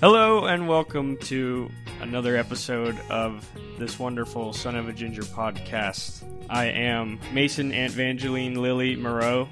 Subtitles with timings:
[0.00, 1.70] Hello and welcome to
[2.02, 6.22] another episode of this wonderful Son of a Ginger podcast.
[6.50, 9.48] I am Mason Aunt Vangeline Lily Moreau.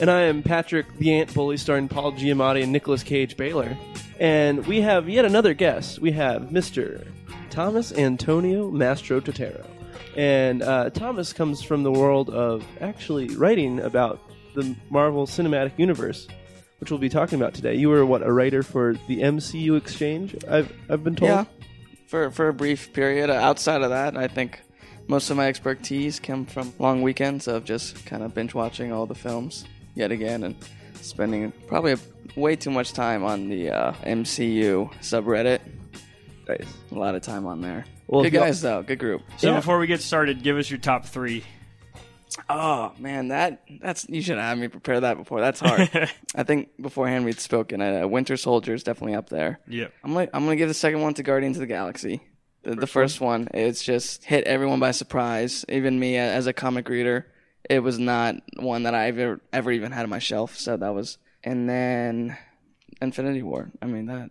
[0.00, 3.76] And I am Patrick the Ant Bully starring Paul Giamatti and Nicolas Cage Baylor.
[4.18, 5.98] And we have yet another guest.
[5.98, 7.06] We have Mr.
[7.50, 9.66] Thomas Antonio Mastro Totero.
[10.16, 14.18] And uh, Thomas comes from the world of actually writing about
[14.54, 16.26] the Marvel Cinematic Universe,
[16.78, 17.74] which we'll be talking about today.
[17.74, 20.36] You were what a writer for the MCU Exchange?
[20.48, 21.30] I've I've been told.
[21.30, 21.44] Yeah,
[22.06, 23.30] for for a brief period.
[23.30, 24.60] Uh, outside of that, I think
[25.08, 29.06] most of my expertise come from long weekends of just kind of binge watching all
[29.06, 30.56] the films yet again and
[30.94, 31.98] spending probably a,
[32.34, 35.60] way too much time on the uh, MCU subreddit.
[36.48, 36.66] Nice.
[36.92, 37.84] A lot of time on there.
[38.08, 39.22] Well, good guys though, good group.
[39.38, 39.56] So Yeah.
[39.56, 41.44] before we get started, give us your top three.
[42.48, 45.40] Oh man, that that's you should have had me prepare that before.
[45.40, 45.88] That's hard.
[46.34, 47.80] I think beforehand we'd spoken.
[47.80, 49.60] Uh, Winter Soldier is definitely up there.
[49.68, 49.92] Yep.
[50.04, 52.20] I'm gonna I'm gonna give the second one to Guardians of the Galaxy.
[52.62, 55.64] The, the first one, it's just hit everyone by surprise.
[55.68, 57.26] Even me as a comic reader,
[57.70, 60.56] it was not one that I've ever ever even had on my shelf.
[60.56, 62.36] So that was, and then
[63.00, 63.70] Infinity War.
[63.80, 64.30] I mean that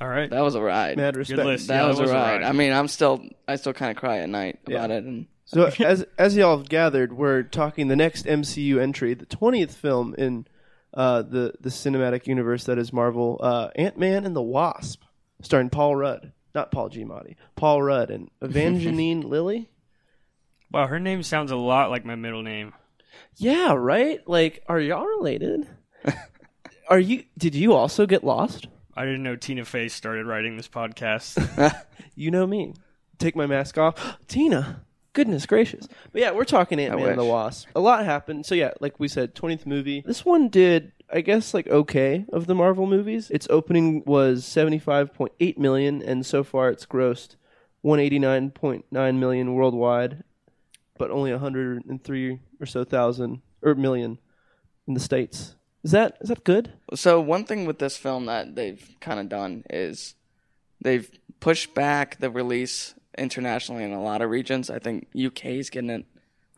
[0.00, 0.28] All right.
[0.28, 0.98] that was a ride.
[0.98, 1.38] Mad respect.
[1.38, 1.68] Good list.
[1.68, 2.42] that Yeah, was, that a ride.
[2.42, 5.04] I mean, I'm still I still kind of cry at night about it.
[5.04, 9.74] And So as as y'all have gathered, we're talking the next MCU entry, the twentieth
[9.74, 10.46] film in
[10.92, 15.02] uh, the the cinematic universe that is Marvel, uh, Ant Man and the Wasp,
[15.42, 19.70] starring Paul Rudd, not Paul Giamatti, Paul Rudd and Evangeline Lilly.
[20.70, 22.72] Wow, her name sounds a lot like my middle name.
[23.36, 24.26] Yeah, right.
[24.26, 25.68] Like, are y'all related?
[26.88, 27.24] are you?
[27.38, 28.66] Did you also get lost?
[28.96, 31.36] I didn't know Tina Fey started writing this podcast.
[32.16, 32.74] You know me.
[33.18, 34.84] Take my mask off, Tina.
[35.14, 35.88] Goodness gracious.
[36.12, 37.30] But yeah, we're talking Ant Man and the wish.
[37.30, 37.68] Wasp.
[37.74, 38.44] A lot happened.
[38.44, 40.02] So yeah, like we said, 20th movie.
[40.04, 43.30] This one did, I guess, like okay of the Marvel movies.
[43.30, 47.36] Its opening was 75.8 million, and so far it's grossed
[47.84, 50.24] 189.9 million worldwide,
[50.98, 54.18] but only 103 or so thousand or million
[54.88, 55.54] in the states.
[55.84, 56.72] Is that is that good?
[56.94, 60.14] So one thing with this film that they've kind of done is
[60.80, 61.08] they've
[61.40, 64.70] pushed back the release internationally in a lot of regions.
[64.70, 66.06] I think UK is getting it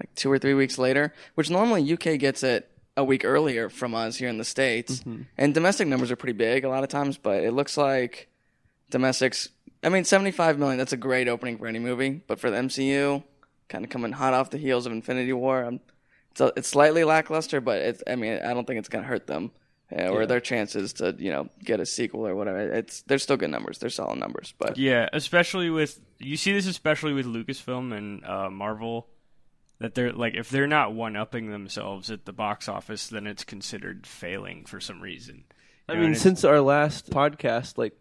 [0.00, 3.94] like two or three weeks later, which normally UK gets it a week earlier from
[3.94, 5.00] us here in the states.
[5.36, 8.28] And domestic numbers are pretty big a lot of times, but it looks like
[8.90, 9.48] domestics.
[9.82, 10.78] I mean, seventy-five million.
[10.78, 13.22] That's a great opening for any movie, but for the MCU,
[13.68, 15.80] kind of coming hot off the heels of Infinity War, um,
[16.30, 17.60] it's, a, it's slightly lackluster.
[17.60, 18.02] But it's.
[18.06, 19.52] I mean, I don't think it's gonna hurt them
[19.92, 22.58] uh, or their chances to you know get a sequel or whatever.
[22.72, 23.78] It's they're still good numbers.
[23.78, 28.50] They're solid numbers, but yeah, especially with you see this especially with Lucasfilm and uh,
[28.50, 29.08] Marvel
[29.78, 33.44] that they're like if they're not one upping themselves at the box office, then it's
[33.44, 35.44] considered failing for some reason.
[35.88, 37.92] I You know, mean, since our last podcast, like,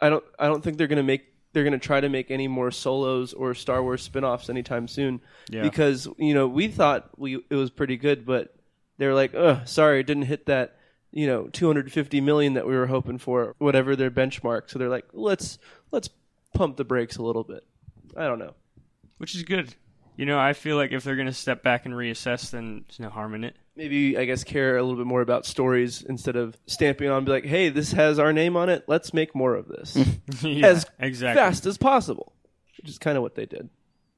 [0.00, 2.70] I don't, I don't think they're gonna make, they're gonna try to make any more
[2.70, 5.60] solos or Star Wars spin-offs anytime soon, Yeah.
[5.60, 8.54] because you know we thought we it was pretty good, but
[8.96, 10.77] they're like, ugh, sorry, it didn't hit that,
[11.12, 14.70] you know, 250 million that we were hoping for, whatever their benchmark.
[14.70, 15.58] So they're like, let's
[15.90, 16.08] let's
[16.54, 17.64] pump the brakes a little bit.
[18.16, 18.54] I don't know.
[19.18, 19.74] which is good.
[20.16, 22.98] You know, I feel like if they're going to step back and reassess, then there's
[22.98, 23.54] no harm in it.
[23.76, 27.30] Maybe I guess care a little bit more about stories instead of stamping on, be
[27.30, 28.82] like, hey, this has our name on it.
[28.88, 29.96] Let's make more of this.
[30.42, 31.40] yeah, as exactly.
[31.40, 32.32] fast as possible,
[32.78, 33.70] which is kind of what they did.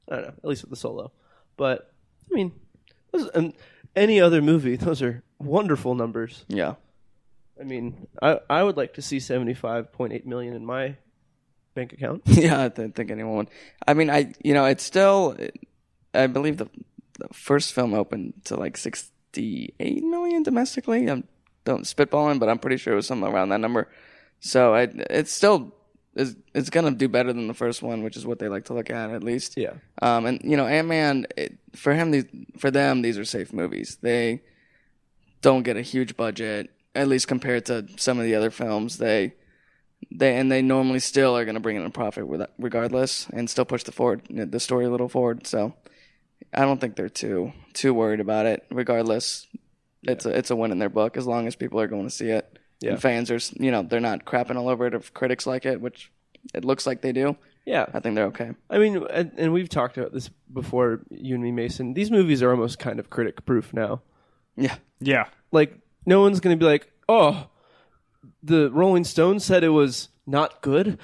[0.09, 1.11] I don't know, at least with the solo.
[1.55, 1.93] But
[2.31, 2.51] I mean,
[3.11, 3.53] those, and
[3.95, 6.45] any other movie, those are wonderful numbers.
[6.47, 6.75] yeah.
[7.59, 10.95] I mean, I I would like to see seventy five point eight million in my
[11.75, 12.23] bank account.
[12.25, 13.49] yeah, I don't think anyone would.
[13.87, 15.37] I mean, I you know, it's still.
[16.13, 16.69] I believe the,
[17.19, 21.07] the first film opened to like sixty-eight million domestically.
[21.07, 21.27] I'm
[21.63, 23.87] don't spitballing, but I'm pretty sure it was something around that number.
[24.39, 25.75] So I, it's still
[26.15, 28.73] is it's gonna do better than the first one, which is what they like to
[28.73, 29.55] look at at least.
[29.55, 31.27] Yeah, Um, and you know, Ant Man
[31.75, 32.25] for him, these
[32.57, 33.97] for them, these are safe movies.
[34.01, 34.41] They
[35.41, 38.97] don't get a huge budget, at least compared to some of the other films.
[38.97, 39.33] They
[40.11, 42.25] they and they normally still are going to bring in a profit
[42.57, 45.45] regardless, and still push the forward the story a little forward.
[45.45, 45.73] So
[46.53, 48.65] I don't think they're too too worried about it.
[48.71, 49.47] Regardless,
[50.03, 52.09] it's a it's a win in their book as long as people are going to
[52.09, 52.59] see it.
[52.79, 52.91] Yeah.
[52.91, 55.79] And fans are you know they're not crapping all over it if critics like it,
[55.81, 56.11] which
[56.53, 57.37] it looks like they do.
[57.65, 57.85] yeah.
[57.93, 58.51] I think they're okay.
[58.69, 61.93] I mean, and, and we've talked about this before, you and me, Mason.
[61.93, 64.01] These movies are almost kind of critic proof now.
[64.61, 64.75] Yeah.
[65.03, 67.47] Yeah, Like, no one's going to be like, oh,
[68.43, 70.99] the Rolling Stones said it was not good.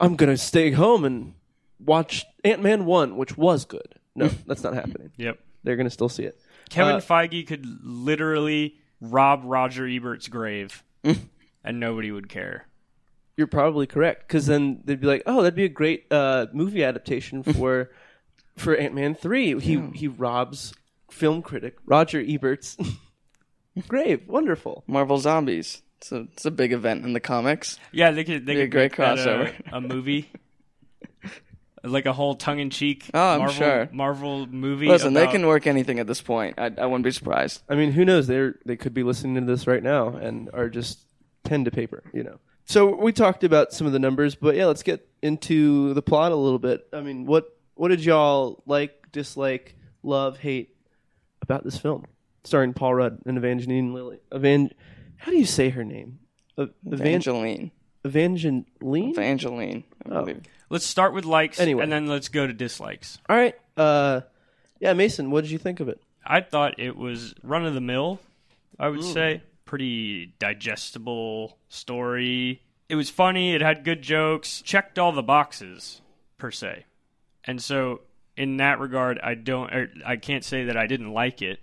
[0.00, 1.34] I'm going to stay home and
[1.78, 3.96] watch Ant Man 1, which was good.
[4.14, 5.10] No, that's not happening.
[5.16, 5.38] yep.
[5.62, 6.40] They're going to still see it.
[6.70, 12.66] Kevin Uh, Feige could literally rob Roger Ebert's grave, and nobody would care.
[13.36, 16.82] you're probably correct because then they'd be like, "Oh, that'd be a great uh, movie
[16.82, 17.90] adaptation for
[18.56, 19.58] for Ant Man three.
[19.60, 20.72] He he robs
[21.12, 22.76] film critic Roger Ebert's
[23.88, 24.22] grave.
[24.26, 24.84] Wonderful.
[24.86, 25.82] Marvel Zombies.
[25.98, 27.78] It's a, it's a big event in the comics.
[27.92, 29.72] Yeah, they could they Be a could great make that crossover.
[29.72, 30.28] A, a movie,
[31.84, 33.08] like a whole tongue in cheek.
[33.14, 33.88] Oh, I'm Marvel, sure.
[33.92, 34.88] Marvel movie.
[34.88, 36.58] Listen, they about- can work anything at this point.
[36.58, 37.62] I, I wouldn't be surprised.
[37.68, 38.26] I mean, who knows?
[38.26, 40.98] They are they could be listening to this right now and are just
[41.44, 42.38] pen to paper, you know.
[42.64, 46.32] So we talked about some of the numbers, but yeah, let's get into the plot
[46.32, 46.86] a little bit.
[46.92, 50.71] I mean, what what did y'all like, dislike, love, hate
[51.42, 52.06] about this film,
[52.44, 54.20] starring Paul Rudd and Evangeline Lilly?
[54.32, 54.72] Evan,
[55.16, 56.20] how do you say her name?
[56.58, 57.70] Evan- Evangeline.
[58.04, 58.64] Evangeline.
[59.10, 59.84] Evangeline.
[60.10, 60.28] Oh.
[60.70, 61.82] Let's start with likes, Anyway.
[61.82, 63.18] and then let's go to dislikes.
[63.28, 63.54] All right.
[63.76, 64.22] Uh,
[64.80, 66.00] yeah, Mason, what did you think of it?
[66.24, 68.20] I thought it was run of the mill.
[68.78, 69.12] I would Mm.
[69.12, 72.62] say pretty digestible story.
[72.88, 73.54] It was funny.
[73.54, 74.62] It had good jokes.
[74.62, 76.00] Checked all the boxes
[76.38, 76.84] per se,
[77.44, 78.00] and so
[78.42, 79.72] in that regard, I don't.
[79.72, 81.60] er, I can't say that I didn't like it.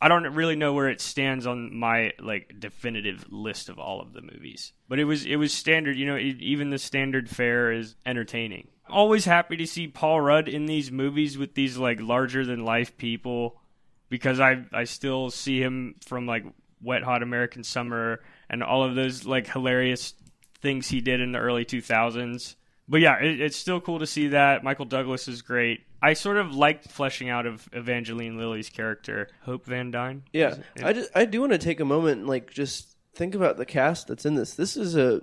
[0.00, 4.12] I don't really know where it stands on my like definitive list of all of
[4.12, 5.96] the movies, but it was it was standard.
[5.96, 8.68] You know, e even the standard fare is entertaining.
[8.88, 12.96] Always happy to see Paul Rudd in these movies with these like larger than life
[12.96, 13.60] people
[14.08, 16.44] because I I still see him from like
[16.80, 20.14] Wet Hot American Summer and all of those like hilarious
[20.60, 22.54] things he did in the early 2000s.
[22.88, 24.62] But yeah, it, it's still cool to see that.
[24.62, 25.80] Michael Douglas is great.
[26.04, 30.22] I sort of liked fleshing out of Evangeline Lilly's character, Hope Van Dyne.
[30.32, 33.56] Yeah, I just I do want to take a moment and like just think about
[33.56, 34.54] the cast that's in this.
[34.54, 35.22] This is a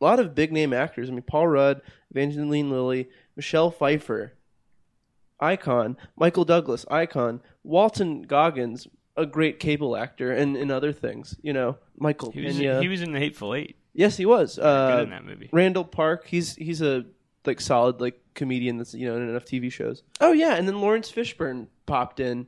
[0.00, 1.08] lot of big name actors.
[1.08, 1.82] I mean, Paul Rudd,
[2.12, 4.34] Evangeline Lilly, Michelle Pfeiffer,
[5.40, 11.36] icon, Michael Douglas, icon, Walton Goggins, a great cable actor, and in other things.
[11.42, 12.80] You know, Michael He was, Pena.
[12.80, 13.76] he was in the Hateful Eight.
[13.92, 14.56] yes, he was.
[14.56, 15.48] Good Uh, in that movie.
[15.52, 16.26] Randall Park.
[16.26, 17.04] He's he's a
[17.46, 20.02] like solid like comedian that's you know in enough TV shows.
[20.20, 22.46] Oh yeah, and then Laurence Fishburne popped in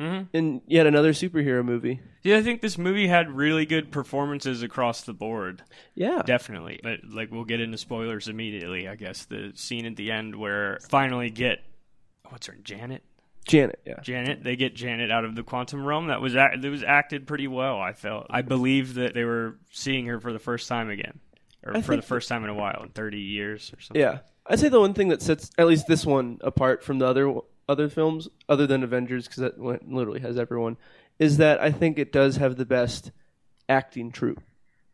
[0.00, 0.28] Mhm.
[0.32, 2.00] in yet another superhero movie.
[2.22, 5.62] Yeah, I think this movie had really good performances across the board.
[5.94, 6.80] Yeah, Definitely.
[6.82, 9.24] But like we'll get into spoilers immediately, I guess.
[9.26, 11.60] The scene at the end where finally get
[12.30, 12.62] what's her name?
[12.64, 13.02] Janet?
[13.46, 13.80] Janet.
[13.84, 14.00] Yeah.
[14.02, 16.06] Janet, they get Janet out of the quantum realm.
[16.06, 17.80] That was act- that was acted pretty well.
[17.80, 18.26] I felt.
[18.30, 21.18] I believe that they were seeing her for the first time again,
[21.64, 24.00] or I for the first time in a while, in thirty years or something.
[24.00, 27.06] Yeah, I'd say the one thing that sets at least this one apart from the
[27.06, 27.32] other
[27.68, 30.76] other films, other than Avengers, because that literally has everyone,
[31.18, 33.10] is that I think it does have the best
[33.68, 34.40] acting troupe,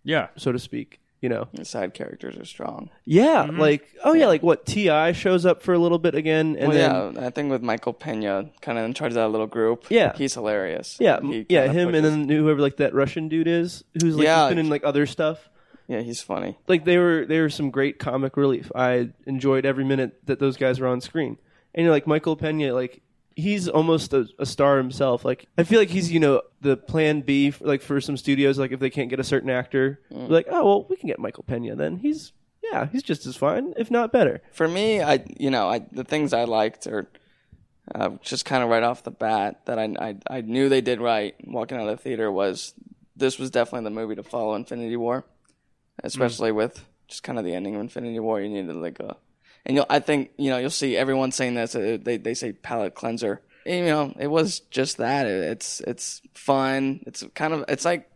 [0.04, 0.28] yeah.
[0.36, 1.00] so to speak.
[1.20, 2.90] You know, The side characters are strong.
[3.04, 3.58] yeah, Mm-hmm.
[3.58, 5.10] like oh yeah, like what T.I.
[5.12, 7.92] shows up for a little bit again, and well, then yeah, I think with Michael
[7.92, 9.86] Pena kind of in charge of that little group.
[9.90, 10.14] Yeah.
[10.16, 10.96] he's hilarious.
[11.00, 14.26] yeah, He yeah, kinda him, and then whoever like that Russian dude is, who's like
[14.26, 14.44] Yeah.
[14.44, 15.48] he's been in like other stuff.
[15.88, 16.56] Yeah, he's funny.
[16.68, 18.70] Like they were, they were some great comic relief.
[18.74, 21.38] I enjoyed every minute that those guys were on screen.
[21.74, 23.02] And you're like Michael Pena, like
[23.36, 25.24] he's almost a, a star himself.
[25.24, 28.58] Like I feel like he's you know the plan B for, like for some studios.
[28.58, 30.28] Like if they can't get a certain actor, Mm.
[30.28, 31.76] like oh well we can get Michael Pena.
[31.76, 32.32] Then he's
[32.62, 34.40] yeah he's just as fine if not better.
[34.52, 37.08] For me, I you know I the things I liked are
[37.94, 41.00] uh, just kind of right off the bat that I, I I knew they did
[41.00, 42.74] right walking out of the theater was
[43.16, 45.24] this was definitely the movie to follow Infinity War,
[45.98, 46.04] Mm.
[46.06, 48.40] especially with just kind of the ending of Infinity War.
[48.40, 49.16] You needed like a
[49.66, 51.74] and you'll I think you know you'll see everyone saying this.
[51.74, 53.40] uh, They they say palate cleanser.
[53.66, 55.26] And, you know, it was just that.
[55.26, 57.00] It, it's it's fun.
[57.06, 58.10] It's kind of it's like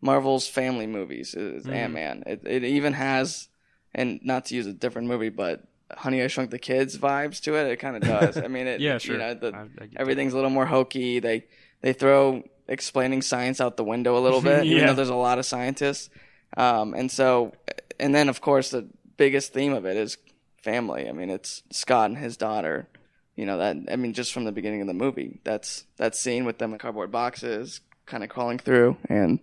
[0.00, 1.34] Marvel's family movies.
[1.36, 1.56] Uh, mm.
[1.58, 2.22] Is Ant Man.
[2.26, 3.48] It it even has
[3.94, 7.54] and not to use a different movie, but Honey I Shrunk the Kids vibes to
[7.56, 7.70] it.
[7.70, 8.36] It kind of does.
[8.36, 9.14] I mean, it, Yeah, sure.
[9.14, 10.00] You know, the, I- I get that.
[10.00, 11.18] everything's a little more hokey.
[11.20, 11.46] They
[11.80, 15.38] they throw explaining science out the window a little bit, even though there's a lot
[15.38, 16.10] of scientists.
[16.56, 17.52] Um, and so,
[17.98, 20.18] and then of course the biggest theme of it is
[20.62, 21.08] family.
[21.08, 22.88] I mean, it's Scott and his daughter.
[23.36, 23.76] You know that.
[23.90, 26.78] I mean, just from the beginning of the movie, that's that scene with them in
[26.78, 29.40] cardboard boxes, kind of crawling through, and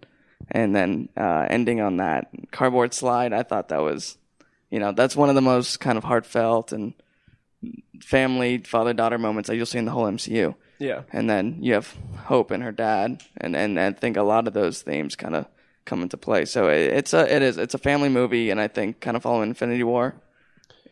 [0.51, 3.33] and then uh, ending on that cardboard slide.
[3.33, 4.17] I thought that was,
[4.69, 6.93] you know, that's one of the most kind of heartfelt and
[8.01, 10.55] family father daughter moments that you'll see in the whole MCU.
[10.77, 14.47] Yeah, And then you have Hope and her dad, and and I think a lot
[14.47, 15.45] of those themes kind of
[15.89, 16.45] come into play.
[16.45, 19.23] So it, it's a it is it's a family movie, and I think kind of
[19.23, 20.15] following Infinity War,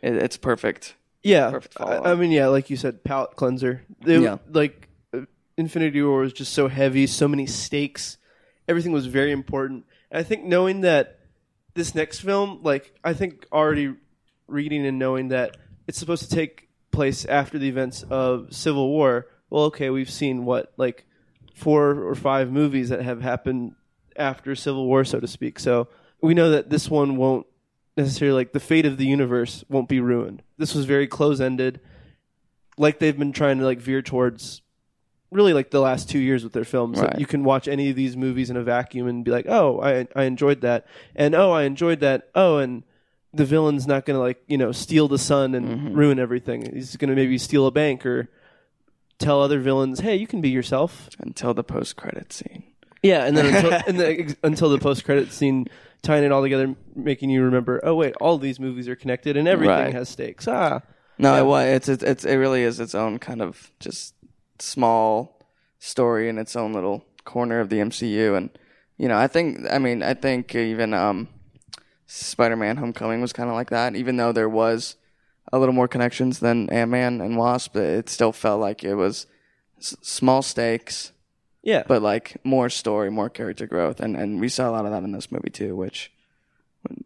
[0.01, 0.95] it, it's perfect.
[1.23, 1.51] yeah.
[1.51, 2.11] Perfect I.
[2.11, 3.83] I mean yeah, like you said, palate cleanser.
[4.01, 4.37] They- Yeah.
[4.51, 5.21] like uh,
[5.57, 8.17] Infinity War was just so heavy, so many stakes.
[8.67, 9.85] Everything was very important.
[10.11, 11.19] And I think knowing that
[11.73, 13.93] this next film, like I think already
[14.47, 19.27] reading and knowing that it's supposed to take place after the events of Civil War.
[19.49, 21.05] Well, okay, we've seen what like
[21.55, 23.73] four or five movies that have happened
[24.17, 25.59] after Civil War, so to speak.
[25.59, 25.87] So
[26.21, 27.45] we know that this one won't
[27.95, 30.43] necessarily like the fate of the universe won't be ruined.
[30.57, 31.79] This was very close ended,
[32.77, 34.61] like they've been trying to like veer towards.
[35.29, 37.97] Really, like the last two years with their films, Like, you can watch any of
[37.97, 40.85] these movies in a vacuum and be like, "Oh, I I enjoyed that,"
[41.17, 42.83] and "Oh, I enjoyed that." Oh, and
[43.33, 45.93] the villain's not going to like you know steal the sun and Mm-hmm.
[45.95, 46.71] ruin everything.
[46.73, 48.29] He's going to maybe steal a bank or
[49.19, 52.63] tell other villains, "Hey, you can be yourself." Until the post credit scene.
[53.03, 55.67] Yeah, and then until, and then ex- until the post credit scene,
[56.01, 59.47] tying it all together, making you remember, oh wait, all these movies are connected and
[59.47, 59.93] everything Right.
[59.93, 60.47] has stakes.
[60.47, 60.81] Ah,
[61.17, 61.65] No, it was.
[61.67, 64.13] It's, it's it's it really is its own kind of just
[64.59, 65.39] small
[65.79, 68.49] story in its own little corner of the MCU, and
[68.97, 71.27] you know, I think I mean I think even um,
[72.07, 73.95] Spider-Man: Homecoming was kind of like that.
[73.95, 74.95] Even though there was
[75.53, 79.27] a little more connections than Ant-Man and Wasp, it still felt like it was
[79.77, 81.11] s- small stakes,
[81.67, 84.91] yeah, but like more story, more character growth, and and we saw a lot of
[84.91, 86.13] that in this movie too, which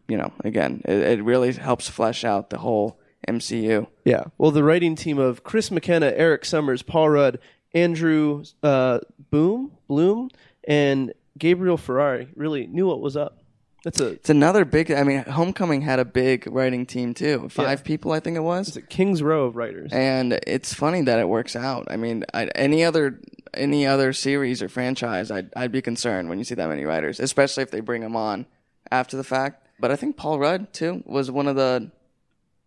[0.07, 3.87] you know, again, it, it really helps flesh out the whole MCU.
[4.05, 4.25] yeah.
[4.37, 7.39] Well, the writing team of Chris McKenna, Erik Sommers, Paul Rudd,
[7.73, 8.99] Andrew uh,
[9.31, 10.29] Boom, Bloom,
[10.67, 13.40] and Gabriel Ferrari really knew what was up.
[13.83, 14.91] That's a It's another big.
[14.91, 17.49] I mean, Homecoming had a big writing team too.
[17.49, 18.67] Five people, I think it was.
[18.67, 19.91] it's a King's Row of writers.
[19.91, 21.87] And it's funny that it works out.
[21.89, 23.19] I mean, I, any other
[23.53, 27.19] any other series or franchise, I'd I'd be concerned when you see that many writers,
[27.19, 28.45] especially if they bring them on
[28.91, 29.67] after the fact.
[29.79, 31.89] But I think Paul Rudd too was one of the.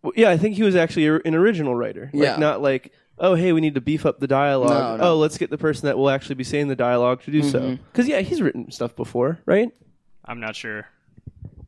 [0.01, 2.09] Well, yeah, I think he was actually a- an original writer.
[2.13, 2.35] Like, Yeah.
[2.35, 4.69] Not like, oh, hey, we need to beef up the dialogue.
[4.69, 5.11] No, no.
[5.13, 7.59] Oh, let's get the person that will actually be saying the dialogue to do so.
[7.61, 7.83] Mm-hmm.
[7.91, 9.71] Because, yeah, he's written stuff before, right?
[10.25, 10.87] I'm not sure.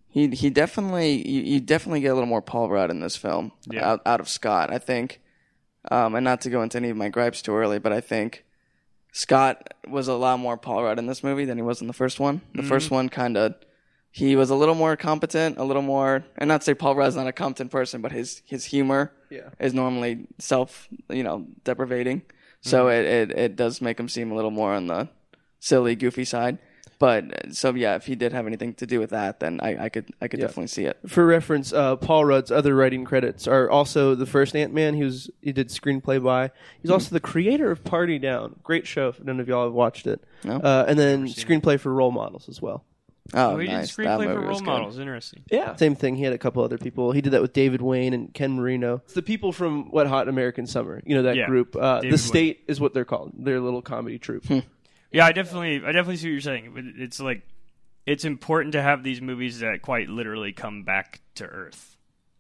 [0.10, 3.52] He he definitely you, you definitely get a little more Paul Rudd in this film
[3.70, 3.88] Yeah.
[3.92, 4.72] out out of Scott.
[4.72, 5.22] I think,
[5.92, 8.44] um, and not to go into any of my gripes too early, but I think
[9.12, 11.94] Scott was a lot more Paul Rudd in this movie than he was in the
[11.94, 12.42] first one.
[12.56, 13.56] The first one kind of
[14.12, 17.16] he was a little more competent, a little more, and not to say Paul Rudd's
[17.16, 19.50] not a competent person, but his his humor Yeah.
[19.60, 22.22] is normally self you know deprivating,
[22.62, 25.10] so it, it it does make him seem a little more on the
[25.60, 26.60] silly, goofy side.
[27.00, 29.86] But uh, so yeah, if he did have anything to do with that, then I,
[29.86, 30.98] I could I could definitely see it.
[31.08, 34.96] For reference, uh, Paul Rudd's other writing credits are also the first Ant Man.
[34.96, 36.50] He was he did screenplay by.
[36.82, 38.56] He's also the creator of Party Down.
[38.64, 39.10] Great show.
[39.10, 40.24] If none of y'all have watched it.
[40.44, 40.56] No.
[40.58, 42.84] Uh, and then screenplay for Role Models as well.
[43.34, 43.94] Oh, Oh, he nice.
[43.96, 44.66] did That screenplay for movie was role good.
[44.66, 45.00] models.
[45.00, 45.44] Interesting.
[45.52, 46.16] Yeah, same thing.
[46.16, 47.12] He had a couple other people.
[47.12, 49.02] He did that with David Wain and Ken Marino.
[49.04, 51.02] It's the people from Wet Hot American Summer.
[51.06, 51.76] You know that Yeah, group.
[51.76, 52.18] Uh, David the Wain.
[52.20, 53.34] State is what they're called.
[53.38, 54.46] Their little comedy troupe.
[55.18, 56.72] Yeah, I definitely, I definitely see what you're saying.
[56.76, 57.42] But It's like
[58.06, 61.98] it's important to have these movies that quite literally come back to Earth.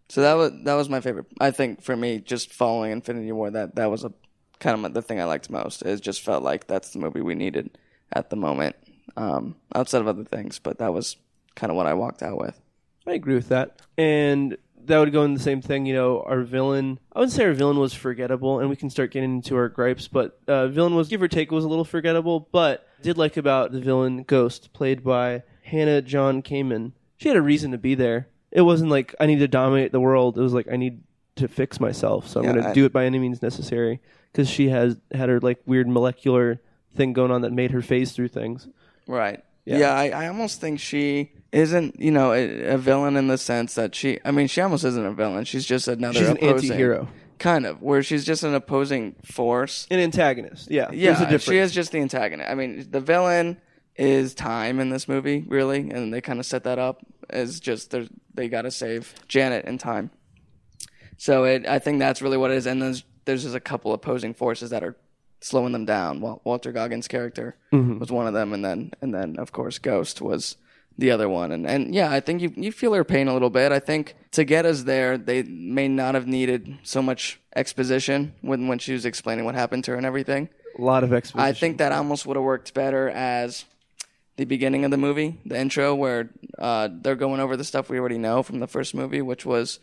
[0.09, 1.25] So that was that was my favorite.
[1.39, 4.13] I think for me, just following Infinity War, that that was a
[4.59, 5.81] kind of my, the thing I liked most.
[5.81, 7.79] It just felt like that's the movie we needed
[8.13, 8.75] at the moment,
[9.15, 10.59] um, outside of other things.
[10.59, 11.17] But that was
[11.55, 12.61] kind of what I walked out with.
[13.07, 13.81] I agree with that.
[13.97, 14.55] And
[14.87, 15.85] that would go in the same thing.
[15.85, 16.99] You know, our villain.
[17.13, 20.07] I wouldn't say our villain was forgettable, and we can start getting into our gripes.
[20.07, 22.47] But uh, villain was give or take was a little forgettable.
[22.51, 26.93] But I did like about the villain Ghost, played by Hannah John Kamen.
[27.17, 28.27] She had a reason to be there.
[28.51, 30.37] It wasn't like I need to dominate the world.
[30.37, 31.03] It was like I need
[31.35, 33.99] to fix myself, so I'm Yeah, going to do it by any means necessary.
[34.31, 36.61] Because she has had her like weird molecular
[36.95, 38.67] thing going on that made her phase through things.
[39.07, 39.43] Right.
[39.65, 39.77] Yeah.
[39.79, 43.75] Yeah, I, I almost think she isn't, you know, a, a villain in the sense
[43.75, 44.19] that she.
[44.23, 45.45] I mean, she almost isn't a villain.
[45.45, 46.19] She's just another.
[46.19, 47.07] She's an opposing, anti-hero.
[47.39, 49.87] Kind of, where she's just an opposing force.
[49.91, 50.89] An antagonist, yeah.
[50.91, 52.49] Yeah, she is just the antagonist.
[52.49, 53.61] I mean, the villain
[53.95, 57.93] is time in this movie, really, and they kind of set that up as just
[58.33, 60.11] they got to save Janet in time.
[61.17, 62.67] So it, I think that's really what it is.
[62.67, 64.95] And there's there's just a couple opposing forces that are
[65.41, 66.21] slowing them down.
[66.21, 67.99] Well, Walter Goggins' character mm-hmm.
[67.99, 70.57] was one of them, and then and then of course Ghost was
[70.97, 71.51] the other one.
[71.51, 73.71] And and yeah, I think you you feel her pain a little bit.
[73.71, 78.67] I think to get us there, they may not have needed so much exposition when
[78.67, 80.49] when she was explaining what happened to her and everything.
[80.77, 81.47] a lot of exposition.
[81.47, 83.65] I think that almost would have worked better as
[84.37, 87.99] the beginning of the movie, the intro, where uh, they're going over the stuff we
[87.99, 89.79] already know from the first movie, which was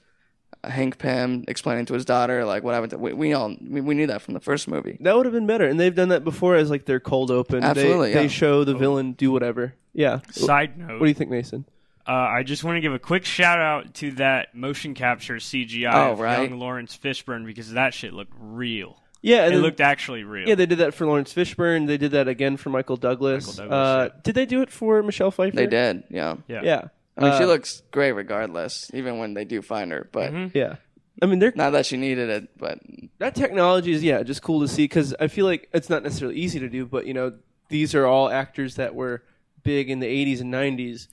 [0.62, 2.90] Hank Pym explaining to his daughter like what happened.
[2.90, 4.96] To, we, we all we, we knew that from the first movie.
[5.00, 7.62] That would have been better, and they've done that before as like their cold open.
[7.64, 9.74] Absolutely, they, they show the villain do whatever.
[9.94, 10.20] Yeah.
[10.30, 11.64] Side note: What do you think, Mason?
[12.06, 15.90] Uh, I just want to give a quick shout out to that motion capture CGI
[15.94, 16.50] Oh, of right.
[16.50, 19.00] young Laurence Fishburne because that shit looked real.
[19.22, 20.46] Yeah, It then- looked actually real.
[20.46, 21.86] yeah, they did that for Laurence Fishburne.
[21.86, 23.46] They did that again for Michael Douglas.
[23.56, 25.56] Michael Douglas, uh, Did they do it for Michelle Pfeiffer?
[25.56, 26.34] They did, yeah.
[26.46, 26.60] yeah.
[26.62, 26.82] Yeah.
[27.16, 30.06] I mean, she Uh, looks great regardless, even when they do find her.
[30.12, 30.76] But Yeah.
[31.22, 32.80] I mean, they're not that she needed it, but
[33.18, 36.36] that technology is yeah, just cool to see because I feel like it's not necessarily
[36.36, 37.32] easy to do, but you know,
[37.70, 39.22] these are all actors that were
[39.64, 41.08] big in the '80s and '90s.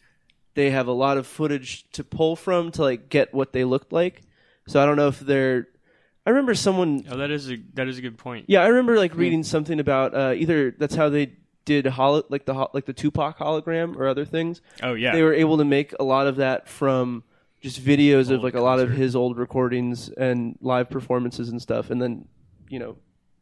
[0.54, 3.92] they have a lot of footage to pull from to like get what they looked
[3.94, 4.22] like.
[4.68, 5.68] So I don't know if they're.
[6.26, 7.04] I remember someone.
[7.10, 8.46] Oh, that is a that is a good point.
[8.48, 11.34] Yeah, I remember like reading something about uh, either that's how they
[11.66, 14.62] did holo- like the like the Tupac hologram or other things.
[14.84, 17.24] Oh yeah, They were able to make a lot of that from
[17.62, 21.62] just videos of Old like a lot of his old recordings and live performances and
[21.62, 22.28] stuff, and then
[22.70, 22.98] you know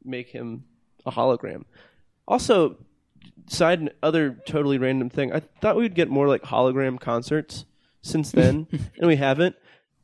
[0.05, 0.63] make him
[1.05, 1.63] a hologram.
[2.27, 2.77] Also,
[3.47, 5.33] side n- other totally random thing.
[5.33, 7.65] I thought we'd get more like hologram concerts
[8.01, 8.67] since then,
[8.97, 9.55] and we haven't.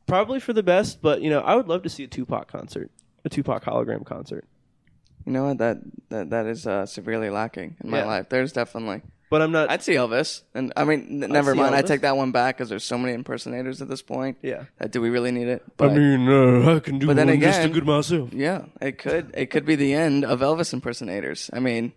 [0.08, 2.91] Probably for the best, but you know, I would love to see a Tupac concert,
[3.24, 4.46] a Tupac hologram concert.
[5.25, 5.58] You know what?
[5.58, 5.77] That
[6.10, 8.05] that that is uh, severely lacking in my Yeah.
[8.05, 8.29] life.
[8.29, 9.01] There's definitely.
[9.32, 9.72] But I'm not.
[9.72, 11.74] I'd see Elvis, and I mean, n- never see mind.
[11.74, 14.38] I take that one back because there's so many impersonators at this point.
[14.44, 14.65] yeah.
[14.77, 15.63] That do we really need it?
[15.77, 18.29] But mean, uh, I can do But then one just again- as good myself.
[18.32, 21.50] yeah, it could it could be the end of Elvis impersonators.
[21.51, 21.94] I mean,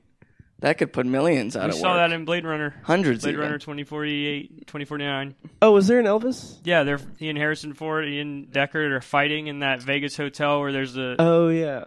[0.61, 2.75] that could put millions out we of saw that in Blade Runner.
[2.83, 3.23] Hundreds.
[3.23, 3.43] Blade even.
[3.45, 5.35] Runner 2048, 2049.
[5.63, 6.59] Oh, was there an Elvis?
[6.65, 10.95] Yeah, they're Ian Harrison Ford, Ian Deckard are fighting in that Vegas hotel where there's
[10.95, 11.85] the Oh yeah.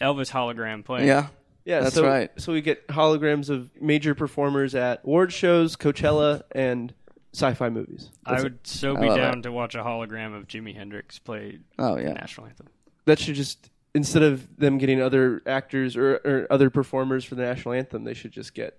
[0.00, 1.06] Elvis hologram playing.
[1.06, 1.28] Yeah,
[1.64, 2.30] Yeah, That's so, right.
[2.38, 6.92] So we get holograms of major performers at award shows, Coachella, and
[7.32, 8.10] sci-fi movies.
[8.26, 8.44] I That's it.
[8.44, 9.42] would so be down it.
[9.42, 12.12] to watch a hologram of Jimi Hendrix play Oh the yeah.
[12.12, 12.66] national anthem.
[13.06, 17.42] That should just instead of them getting other actors or, or other performers for the
[17.42, 18.78] national anthem, they should just get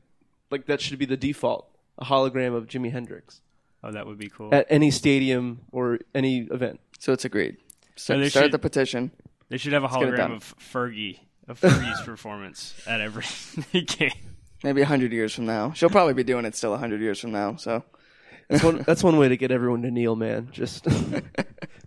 [0.51, 1.67] like that should be the default
[1.98, 3.41] a hologram of Jimi Hendrix
[3.84, 4.53] Oh, that would be cool.
[4.53, 6.79] at any stadium or any event.
[7.00, 7.57] So it's agreed.
[7.95, 9.12] So Start, they start should- the petition.
[9.50, 13.24] They should have a get it hologram of Fergie, of Fergie's performance at every
[13.86, 14.12] game.
[14.63, 15.72] Maybe a hundred years from now.
[15.74, 17.55] She'll probably be doing it still a hundred years from now.
[17.57, 17.84] So
[18.50, 18.84] That's one.
[18.88, 20.50] that's one way to get everyone to kneel, man.
[20.51, 20.88] Just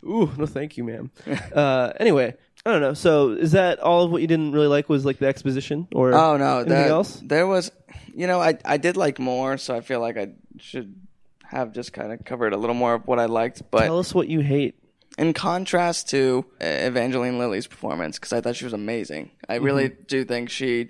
[0.04, 1.10] ooh, no, thank you, ma'am.
[1.52, 2.94] Uh, anyway, I don't know.
[2.94, 4.88] So is that all of what you didn't really like?
[4.88, 7.20] Was like the exposition, or Oh no, anything that, else?
[7.24, 7.70] there was,
[8.14, 10.94] you know, I I did like more, so I feel like I should
[11.44, 13.62] have just kind of covered a little more of what I liked.
[13.70, 14.74] But Tell us what you hate.
[15.16, 19.30] in contrast to uh, Evangeline Lilly's performance, because I thought she was amazing.
[19.48, 20.88] I really do think she,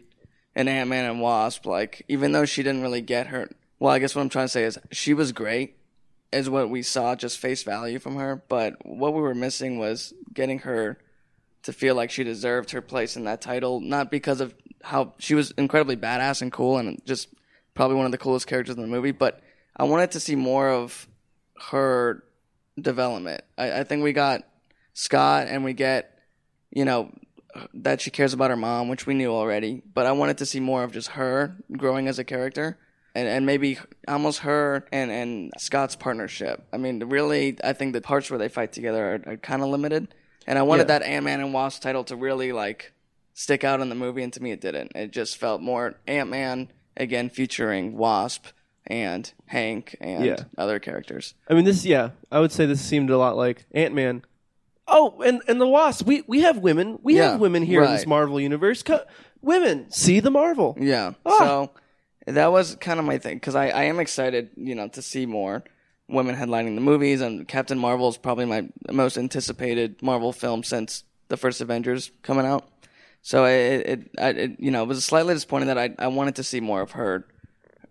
[0.57, 4.00] and Ant Man and Wasp, like even though she didn't really get her, well, I
[4.00, 5.76] guess what I'm trying to say is she was great,
[6.33, 8.42] is what we saw just face value from her.
[8.48, 10.98] But what we were missing was getting her
[11.68, 15.35] to feel like she deserved her place in that title, not because of how she
[15.35, 17.28] was incredibly badass and cool and just
[17.74, 19.42] probably one of the coolest characters in the movie, but
[19.76, 21.07] I wanted to see more of
[21.70, 22.24] her
[22.81, 23.42] development.
[23.59, 24.44] I, I think we got
[24.94, 26.18] Scott and we get,
[26.70, 27.12] you know,
[27.74, 30.61] that she cares about her mom, which we knew already, but I wanted to see
[30.61, 32.78] more of just her growing as a character.
[33.14, 36.66] And, and maybe almost her and, and Scott's partnership.
[36.72, 39.68] I mean, really, I think the parts where they fight together are, are kind of
[39.68, 40.14] limited.
[40.48, 40.98] And I wanted Yeah.
[40.98, 42.92] that Ant Man and Wasp title to really like
[43.34, 44.92] stick out in the movie, and to me, it didn't.
[44.96, 48.46] It just felt more Ant Man again, featuring Wasp
[48.87, 50.37] and Hank and Yeah.
[50.56, 51.34] other characters.
[51.50, 51.84] I mean, this.
[51.84, 54.24] Yeah, I would say this seemed a lot like Ant Man.
[54.87, 56.06] Oh, and and the Wasp.
[56.06, 56.98] We we have women.
[57.02, 58.06] We Yeah, have women here in this.
[58.06, 58.82] Marvel universe.
[58.82, 59.04] Co-
[59.42, 60.76] women see the Marvel.
[60.80, 61.12] Yeah.
[61.26, 61.38] Ah.
[61.38, 61.70] So
[62.26, 65.26] that was kind of my thing because I, I am excited, you know, to see
[65.26, 65.62] more
[66.09, 71.05] women headlining the movies, and Captain Marvel is probably my most anticipated Marvel film since
[71.29, 72.68] the first Avengers coming out.
[73.23, 76.37] So it, it, I, it you know, it was slightly disappointing that I, I wanted
[76.37, 77.27] to see more of her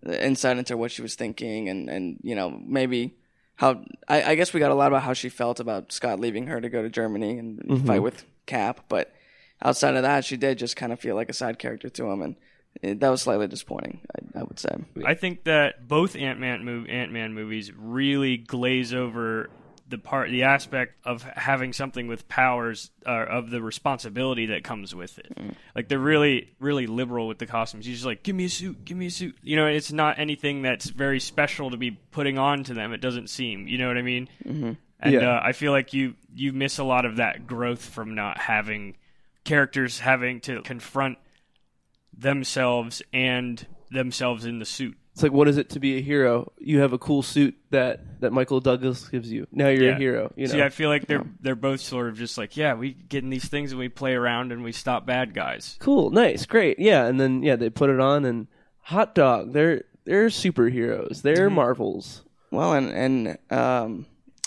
[0.06, 3.14] uh, insight into what she was thinking, and, and you know, maybe
[3.56, 6.46] how I, I guess we got a lot about how she felt about Scott leaving
[6.46, 7.86] her to go to Germany and mm-hmm.
[7.86, 9.14] fight with Cap, but
[9.62, 12.22] outside of that, she did just kind of feel like a side character to him,
[12.22, 12.36] and
[12.82, 14.00] that was slightly disappointing.
[14.34, 14.70] I, I would say.
[15.04, 19.50] I think that both Ant Man mov- Ant Man movies really glaze over
[19.88, 24.94] the part, the aspect of having something with powers, uh, of the responsibility that comes
[24.94, 25.32] with it.
[25.74, 27.86] Like they're really, really liberal with the costumes.
[27.88, 29.38] You're just like, give me a suit, give me a suit.
[29.42, 32.92] You know, it's not anything that's very special to be putting on to them.
[32.92, 33.66] It doesn't seem.
[33.66, 34.28] You know what I mean?
[34.44, 34.72] Mm-hmm.
[35.00, 35.36] And Yeah.
[35.36, 38.94] uh, I feel like you you miss a lot of that growth from not having
[39.44, 41.16] characters having to confront
[42.18, 44.96] themselves and themselves in the suit.
[45.14, 46.52] It's like, what is it to be a hero?
[46.58, 49.46] You have a cool suit that that Michael Douglas gives you.
[49.50, 49.96] Now you're Yeah.
[49.96, 50.32] a hero.
[50.36, 50.52] You know.
[50.52, 53.30] See, I feel like they're they're both sort of just like, yeah, we get in
[53.30, 55.76] these things and we play around and we stop bad guys.
[55.80, 57.06] cool, nice, great, yeah.
[57.06, 58.46] And then yeah, they put it on and
[58.82, 59.52] hot dog.
[59.54, 61.22] They're they're superheroes.
[61.22, 62.22] They're Marvels.
[62.52, 64.06] Well, and and um,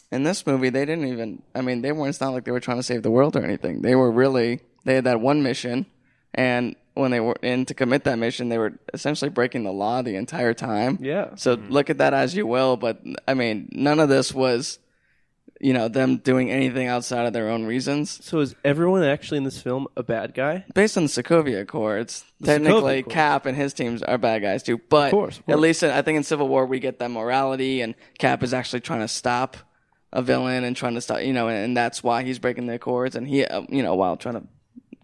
[0.10, 1.42] in this movie, they didn't even.
[1.54, 2.10] I mean, they weren't.
[2.10, 3.82] It's not like they were trying to save the world or anything.
[3.82, 4.62] They were really.
[4.86, 5.86] They had that one mission,
[6.34, 10.02] and when they were in to commit that mission, they were essentially breaking the law
[10.02, 10.98] the entire time.
[11.02, 11.36] Yeah.
[11.36, 14.80] So look at that as you will, but I mean, none of this was
[15.62, 18.24] you know them doing anything outside of their own reasons.
[18.26, 20.66] So is everyone actually in this film a bad guy?
[20.74, 23.14] Based on the Sokovia Accords, Sokovia technically Accords.
[23.14, 24.80] Cap and his teams are bad guys too.
[24.90, 27.82] But course, of at least in, I think in Civil War we get that morality,
[27.82, 29.58] and Cap is actually trying to stop
[30.14, 32.76] a villain and trying to stop, you know, and, and that's why he's breaking the
[32.76, 34.44] Accords, and he, uh, you know, while trying to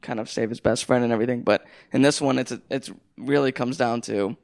[0.02, 1.44] kind of save his best friend and everything.
[1.44, 4.38] But in this one, it's it's really comes down to,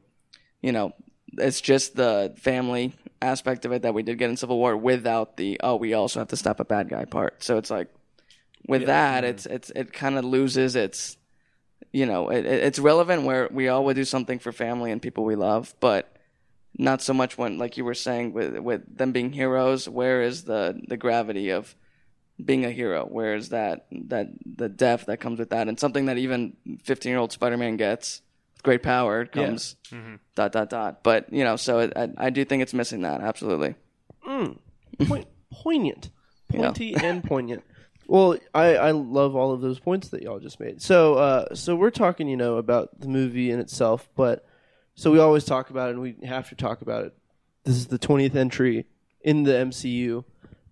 [0.61, 0.93] you know,
[1.37, 5.37] it's just the family aspect of it that we did get in Civil War without
[5.37, 7.43] the oh we also have to stop a bad guy part.
[7.43, 7.89] So it's like
[8.67, 9.31] with that, mm-hmm.
[9.31, 11.17] it's it's it kind of loses its
[11.91, 15.23] you know it- it's relevant where we all would do something for family and people
[15.23, 16.15] we love, but
[16.77, 19.87] not so much when like you were saying with with them being heroes.
[19.87, 21.75] Where is the the gravity of
[22.43, 23.05] being a hero?
[23.05, 27.11] Where is that that the depth that comes with that, and something that even fifteen
[27.11, 28.21] year old Spider Man gets
[28.55, 29.75] with great power comes
[30.35, 31.03] dot dot dot.
[31.03, 33.75] But you know, so it, I, I do think it's missing that absolutely.
[35.07, 36.09] Point, poignant,
[36.49, 37.63] pointy and poignant.
[38.07, 40.81] Well, I, I love all of those points that y'all just made.
[40.81, 44.45] So uh, so we're talking, you know, about the movie in itself, but
[44.95, 47.13] so we always talk about it, and we have to talk about it.
[47.63, 48.85] This is the twentieth entry
[49.21, 50.25] in the MCU.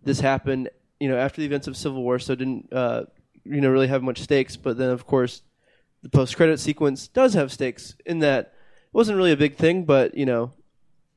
[0.03, 0.69] This happened,
[1.01, 3.05] you know, after the events of Civil War, so didn't uh,
[3.43, 4.55] you know really have much stakes.
[4.55, 5.41] But then, of course,
[6.03, 8.53] the post credit sequence does have stakes in that
[8.85, 10.51] it wasn't really a big thing, but you know,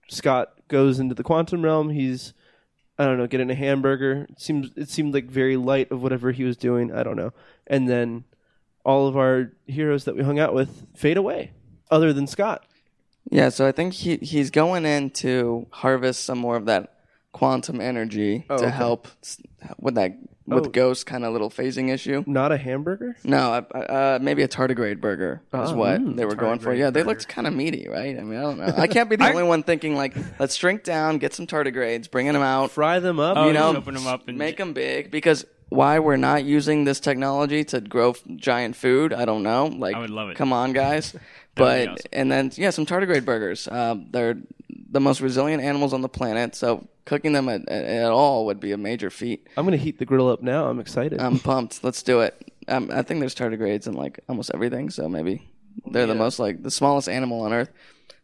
[0.09, 1.90] Scott goes into the quantum realm.
[1.90, 2.33] He's
[2.99, 4.27] I don't know, getting a hamburger.
[4.31, 6.90] It seems it seemed like very light of whatever he was doing.
[6.90, 7.35] I don't know.
[7.66, 8.25] And then
[8.87, 11.53] all of our heroes that we hung out with fade away,
[11.90, 12.64] other than Scott.
[13.31, 16.93] Yeah, so I think he he's going in to harvest some more of that
[17.35, 18.75] quantum energy Oh, to okay.
[18.75, 19.42] help s-
[19.79, 20.16] with that
[20.47, 20.70] with Oh.
[20.70, 22.23] Ghost kind of little phasing issue.
[22.27, 23.16] Not a hamburger.
[23.25, 26.70] No, uh, uh, maybe a tardigrade burger is Oh, what mm, they were going for.
[26.75, 27.09] tardigrade Yeah, they burger.
[27.09, 28.18] looked kind of meaty, right?
[28.18, 28.73] I mean, I don't know.
[28.77, 32.11] I can't be the I- only one thinking like, let's shrink down, get some tardigrades,
[32.11, 33.37] bringing them out, Fry them up.
[33.38, 35.11] Oh, you know, just open 'em up and- make them big.
[35.11, 39.64] Because why we're not using this technology to grow f- giant food, I don't know.
[39.66, 40.37] Like, I would love it.
[40.37, 41.14] Come on, guys.
[41.57, 41.97] But awesome.
[42.12, 43.68] and then yeah, some tardigrade burgers.
[43.68, 44.35] Um, they're
[44.90, 48.60] the most resilient animals on the planet, so cooking them at, at, at all would
[48.60, 49.46] be a major feat.
[49.56, 50.66] I'm gonna heat the grill up now.
[50.68, 51.20] I'm excited.
[51.20, 51.84] I'm pumped.
[51.84, 52.52] Let's do it.
[52.68, 55.48] Um, I think there's tardigrades in like almost everything, so maybe
[55.87, 57.70] they're the most like the smallest animal on Earth.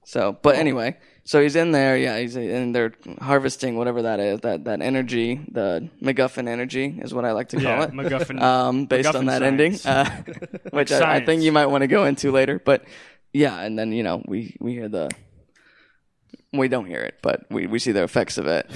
[0.04, 4.40] So, but anyway, so he's in there, yeah, he's in they're harvesting whatever that is,
[4.40, 7.92] that that energy, the MacGuffin energy is what I like to call Yeah, it.
[7.92, 8.40] MacGuffin.
[8.42, 9.86] um, based MacGuffin on that science.
[9.86, 12.58] ending, uh, which I, I think you might want to go into later.
[12.58, 12.84] But
[13.34, 15.10] yeah, and then you know we we hear the
[16.52, 18.70] we don't hear it, but we, we see the effects of it.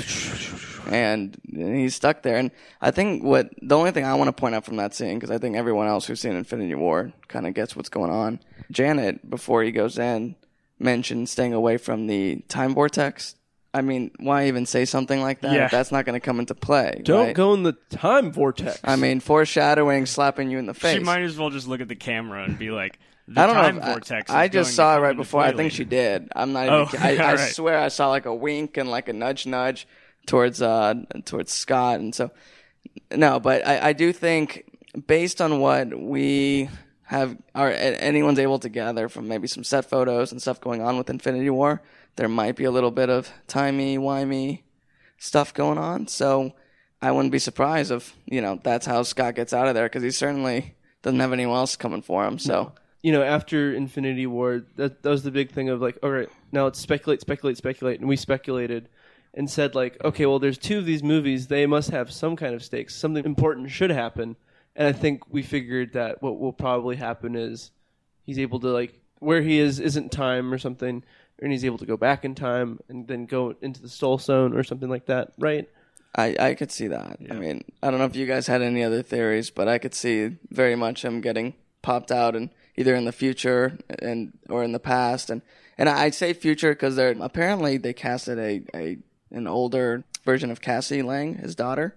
[0.87, 2.37] And he's stuck there.
[2.37, 5.15] And I think what the only thing I want to point out from that scene,
[5.15, 8.39] because I think everyone else who's seen Infinity War kind of gets what's going on.
[8.71, 10.37] Janet, before he goes in,
[10.79, 13.35] mentioned staying away from the time vortex.
[13.73, 15.53] I mean, why even say something like that?
[15.53, 15.69] Yeah.
[15.69, 17.01] That's not going to come into play.
[17.03, 17.35] Don't right?
[17.35, 18.79] go in the time vortex.
[18.85, 20.95] I mean, foreshadowing, slapping you in the face.
[20.95, 23.77] she might as well just look at the camera and be like, the I don't
[23.77, 23.81] know.
[23.81, 24.31] vortex.
[24.31, 25.41] I, I just saw it right before.
[25.41, 26.29] I think she did.
[26.37, 26.67] I'm not.
[26.67, 29.87] Even, Oh, I, I swear I saw like a wink and like a nudge, nudge
[30.27, 32.31] towards uh towards Scott, and so
[33.13, 33.41] no.
[33.41, 34.65] But I, I do think
[35.07, 36.69] based on what we
[37.05, 40.99] have, are anyone's able to gather from maybe some set photos and stuff going on
[40.99, 41.83] with Infinity War,
[42.17, 44.63] there might be a little bit of timey wimey
[45.17, 46.09] stuff going on.
[46.09, 46.53] So
[47.01, 50.03] I wouldn't be surprised if you know that's how Scott gets out of there because
[50.03, 52.39] he certainly doesn't have anyone else coming for him.
[52.39, 52.75] So.
[53.05, 56.31] you know, after Infinity War, that, that was the big thing of like, all right,
[56.53, 58.89] now let's speculate, speculate, speculate, and we speculated
[59.35, 62.55] and said like, okay, well, there's two of these movies, they must have some kind
[62.55, 64.37] of stakes, something important should happen,
[64.75, 67.73] and I think we figured that what will probably happen is
[68.23, 71.05] he's able to like where he is isn't time or something,
[71.41, 74.57] and he's able to go back in time and then go into the Soul Stone
[74.57, 75.69] or something like that, right?
[76.15, 77.19] I, I could see that.
[77.31, 79.95] I mean, I don't know if you guys had any other theories, but I could
[79.95, 84.73] see very much him getting popped out and either in the future and or in
[84.73, 85.31] the past.
[85.31, 85.43] And
[85.79, 88.99] and I say future because they're apparently they casted a, a
[89.31, 91.97] an older version of Cassie Lang, his daughter,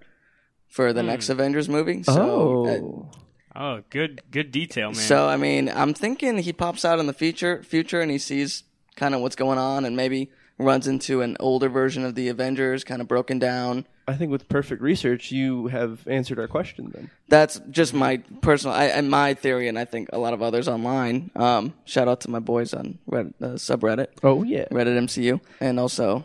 [0.68, 2.04] for the next Avengers movie.
[2.04, 3.12] So uh, oh,
[3.60, 4.96] Oh, good, good detail, man.
[4.96, 8.64] so I mean, I'm thinking he pops out in the future, future, and he sees
[8.96, 12.84] kind of what's going on, and maybe runs into an older version of the Avengers,
[12.84, 13.88] kind of broken down.
[14.10, 17.10] I think with perfect research, you have answered our question then.
[17.28, 20.68] That's just my personal, I, and my theory, and I think a lot of others
[20.70, 21.30] online.
[21.36, 25.78] Um, shout out to my boys on Reddit, uh, subreddit, Oh yeah, Reddit MCU, and
[25.78, 26.24] also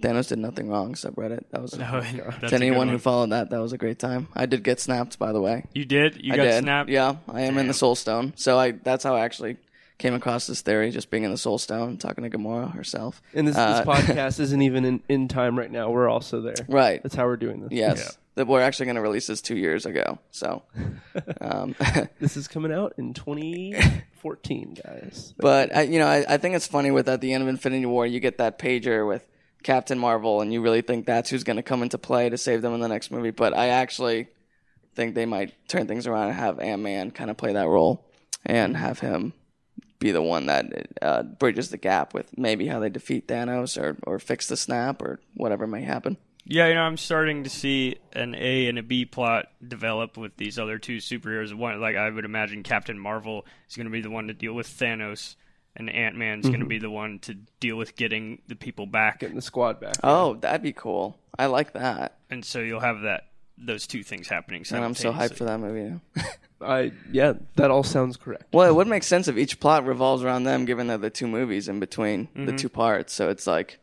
[0.00, 1.44] Thanos did nothing wrong subreddit.
[1.52, 3.50] That was Oh, that's a to good anyone who followed that.
[3.50, 4.26] That was a great time.
[4.34, 5.64] I did get snapped, by the way.
[5.74, 6.62] you did, you I got did.
[6.64, 6.90] snapped.
[6.90, 8.32] Yeah, I am in the Soul Stone.
[8.36, 9.58] So I that's how I actually
[9.98, 13.22] came across this theory, just being in the Soul Stone, talking to Gamora herself.
[13.34, 15.90] And this, Uh, this podcast isn't even in, in time right now.
[15.90, 16.54] We're also there.
[16.68, 17.02] Right.
[17.02, 17.70] That's how we're doing this.
[17.72, 17.98] Yes.
[18.04, 18.10] Yeah.
[18.36, 20.18] that we're actually going to release this two years ago.
[20.30, 20.62] So,
[21.40, 21.74] um,
[22.18, 25.34] This is coming out in 2014, guys.
[25.38, 27.86] but I, you know, I, I think it's funny with at the end of Infinity
[27.86, 29.24] War, you get that pager with
[29.62, 32.62] Captain Marvel, and you really think that's who's going to come into play to save
[32.62, 33.30] them in the next movie.
[33.30, 34.28] But I actually
[34.94, 38.04] think they might turn things around and have Ant Man kind of play that role
[38.44, 39.32] and have him
[40.02, 40.66] be the one that
[41.00, 45.00] uh, bridges the gap with maybe how they defeat Thanos or, or fix the snap
[45.00, 46.16] or whatever may happen.
[46.44, 50.36] Yeah, you know, I'm starting to see an A and a B plot develop with
[50.36, 51.54] these other two superheroes.
[51.54, 54.52] One, like I would imagine, Captain Marvel is going to be the one to deal
[54.52, 55.36] with Thanos,
[55.76, 59.20] and Ant Man's going to be the one to deal with getting the people back.
[59.20, 59.94] Getting the squad back.
[60.02, 61.16] Oh, that'd be cool.
[61.38, 62.18] I like that.
[62.28, 64.64] And so you'll have that those two things happening.
[64.72, 66.00] And I'm so hyped for that movie.
[66.62, 68.44] I yeah, that all sounds correct.
[68.52, 71.26] well, it would make sense if each plot revolves around them, given that the two
[71.26, 72.46] movies in between Mm-hmm.
[72.46, 73.12] the two parts.
[73.12, 73.78] So it's like,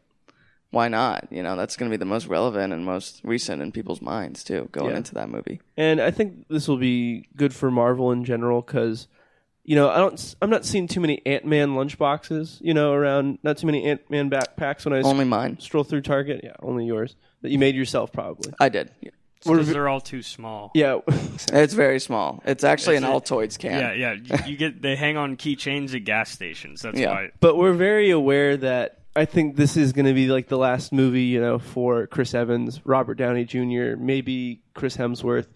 [0.72, 1.28] why not?
[1.32, 4.44] You know, that's going to be the most relevant and most recent in people's minds
[4.44, 4.98] too, going Yeah.
[4.98, 5.62] into that movie.
[5.78, 9.08] And I think this will be good for Marvel in general because,
[9.64, 13.40] you know, I don't, I'm not seeing too many Ant Man lunchboxes, you know, around.
[13.44, 15.60] Not too many Ant Man backpacks when I Only mine.
[15.60, 16.42] stroll through Target.
[16.44, 18.54] Yeah, only yours that you made yourself probably.
[18.60, 18.92] I did.
[19.44, 20.72] Because they're all too small.
[20.74, 22.42] Yeah, It's very small.
[22.46, 23.80] It's actually It's an a- Altoids can.
[23.80, 24.14] Yeah, yeah.
[24.46, 26.82] You, you get they hang on keychains at gas stations.
[26.82, 27.12] That's Yeah.
[27.12, 27.30] why.
[27.40, 30.94] but we're very aware that I think this is going to be like the last
[30.94, 35.48] movie, you know, for Chris Evans, Robert Downey Jr., maybe Chris Hemsworth,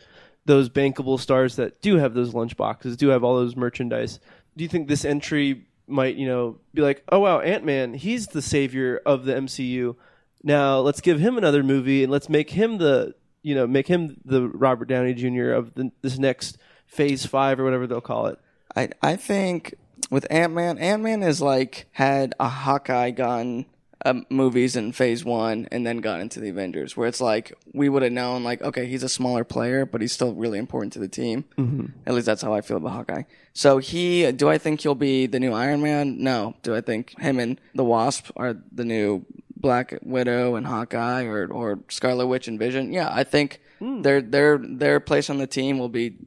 [0.46, 4.20] those bankable stars that do have those lunchboxes, do have all those merchandise.
[4.58, 8.28] Do you think this entry might, you know, be like, oh wow, Ant Man, he's
[8.28, 9.96] the savior of the MCU.
[10.44, 14.20] Now let's give him another movie and let's make him the, you know, make him
[14.26, 15.52] the Robert Downey Jr.
[15.52, 18.40] of the, this next Phase Five or whatever they'll call it.
[18.76, 19.76] I I think
[20.10, 23.66] with Ant Man, Ant Man is like had a Hawkeye gun
[24.06, 27.90] um, movies in Phase One, and then got into the Avengers, where it's like we
[27.90, 31.00] would have known like okay, he's a smaller player, but he's still really important to
[31.00, 31.46] the team.
[31.58, 31.86] Mm-hmm.
[32.06, 33.24] At least that's how I feel about Hawkeye.
[33.54, 36.22] So he, do I think he'll be the new Iron Man?
[36.24, 36.56] No.
[36.64, 39.26] Do I think him and the Wasp are the new
[39.64, 42.94] Black Widow and Hawkeye, or or Scarlet Witch and Vision?
[42.94, 44.04] Yeah, I think hmm.
[44.04, 46.18] their their their place on the team will be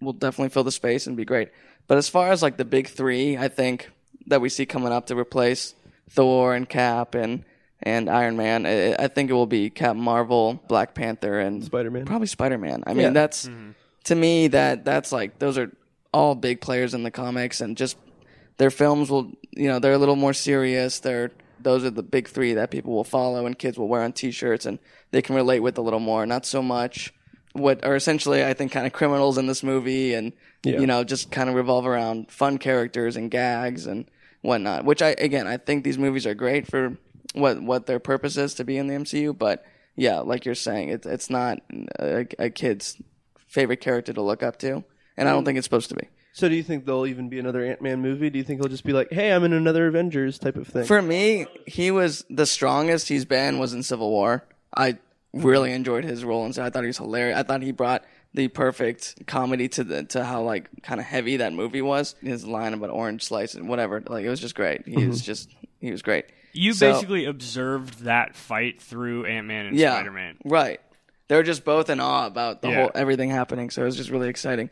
[0.00, 1.50] will definitely fill the space and be great.
[1.88, 3.90] But as far as like the big three, I think
[4.28, 5.74] that we see coming up to replace
[6.08, 7.44] Thor and Cap and
[7.82, 12.06] and Iron Man, I, I think it will be Cap Marvel, Black Panther, and Spider-Man.
[12.06, 12.82] Probably Spider Man.
[12.86, 13.10] I mean, Yeah.
[13.10, 13.72] that's mm-hmm.
[14.04, 15.70] to me that that's like those are
[16.12, 17.96] all big players in the comics, and just
[18.58, 21.00] their films will you know they're a little more serious.
[21.00, 21.32] They're
[21.64, 24.66] those are the big three that people will follow and kids will wear on T-shirts,
[24.66, 24.78] and
[25.10, 26.24] they can relate with a little more.
[26.26, 27.12] Not so much
[27.52, 30.32] what are essentially I think kind of criminals in this movie, and
[30.64, 30.80] Yeah.
[30.80, 34.06] you know just kind of revolve around fun characters and gags and
[34.42, 34.84] whatnot.
[34.84, 36.96] Which I again I think these movies are great for
[37.34, 39.64] what what their purpose is to be in the MCU, but
[39.96, 41.60] yeah, like you're saying, it, it's not
[42.00, 43.00] a, a kid's
[43.46, 44.82] favorite character to look up to,
[45.16, 45.46] and I don't mm.
[45.46, 46.08] think it's supposed to be.
[46.34, 48.28] So do you think there'll even be another Ant Man movie?
[48.28, 50.84] Do you think he'll just be like, "Hey, I'm in another Avengers" type of thing?
[50.84, 54.44] For me, he was the strongest he's been was in Civil War.
[54.76, 54.98] I
[55.32, 57.38] really enjoyed his role, and so I thought he was hilarious.
[57.38, 61.36] I thought he brought the perfect comedy to the to how like kind of heavy
[61.36, 62.16] that movie was.
[62.20, 64.88] His line about orange slice and whatever, like it was just great.
[64.88, 65.26] He was mm-hmm.
[65.26, 66.26] just he was great.
[66.52, 70.36] You So- basically observed that fight through Ant Man and yeah, Spider Man.
[70.44, 70.80] Right.
[71.28, 72.80] They were just both in awe about the Yeah.
[72.82, 74.70] whole everything happening, so it was just really exciting.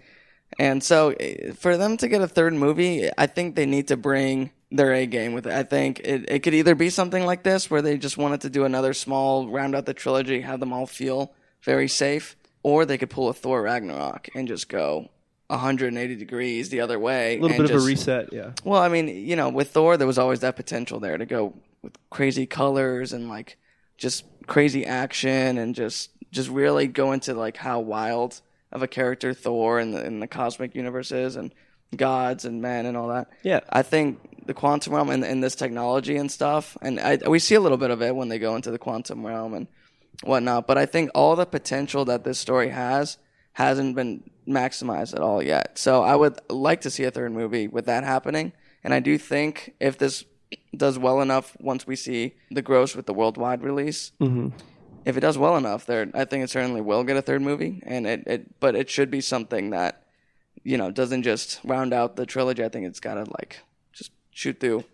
[0.58, 3.96] And so eh, for them to get a third movie, I think they need to
[3.96, 5.52] bring their A game with it.
[5.52, 8.50] I think it, it could either be something like this where they just wanted to
[8.50, 12.98] do another small round out the trilogy, have them all feel very safe, or they
[12.98, 15.10] could pull a Thor Ragnarok and just go
[15.48, 17.36] 180 degrees the other way.
[17.36, 18.52] a little bit of a reset, yeah.
[18.64, 21.54] well, I mean, you know, with Thor, there was always that potential there to go
[21.82, 23.58] with crazy colors and like
[23.98, 28.40] just crazy action and just just really go into like how wild
[28.72, 31.52] of a character Thor in the in the cosmic universe is and
[31.96, 33.30] gods and men and all that.
[33.42, 33.60] Yeah.
[33.68, 37.54] I think the quantum realm and, and this technology and stuff, and I, we see
[37.54, 39.66] a little bit of it when they go into the quantum realm and
[40.22, 40.66] whatnot.
[40.66, 43.18] But I think all the potential that this story has
[43.52, 45.78] hasn't been maximized at all yet.
[45.78, 48.52] So I would like to see a third movie with that happening.
[48.82, 50.24] And I do think if this
[50.76, 54.48] does well enough once we see the gross with the worldwide release, mm-hmm.
[55.04, 57.82] If it does well enough, there I think it certainly will get a third movie.
[57.84, 60.04] And it, it but it should be something that
[60.62, 62.64] you know doesn't just round out the trilogy.
[62.64, 63.60] I think it's got to like
[63.92, 64.84] just shoot through,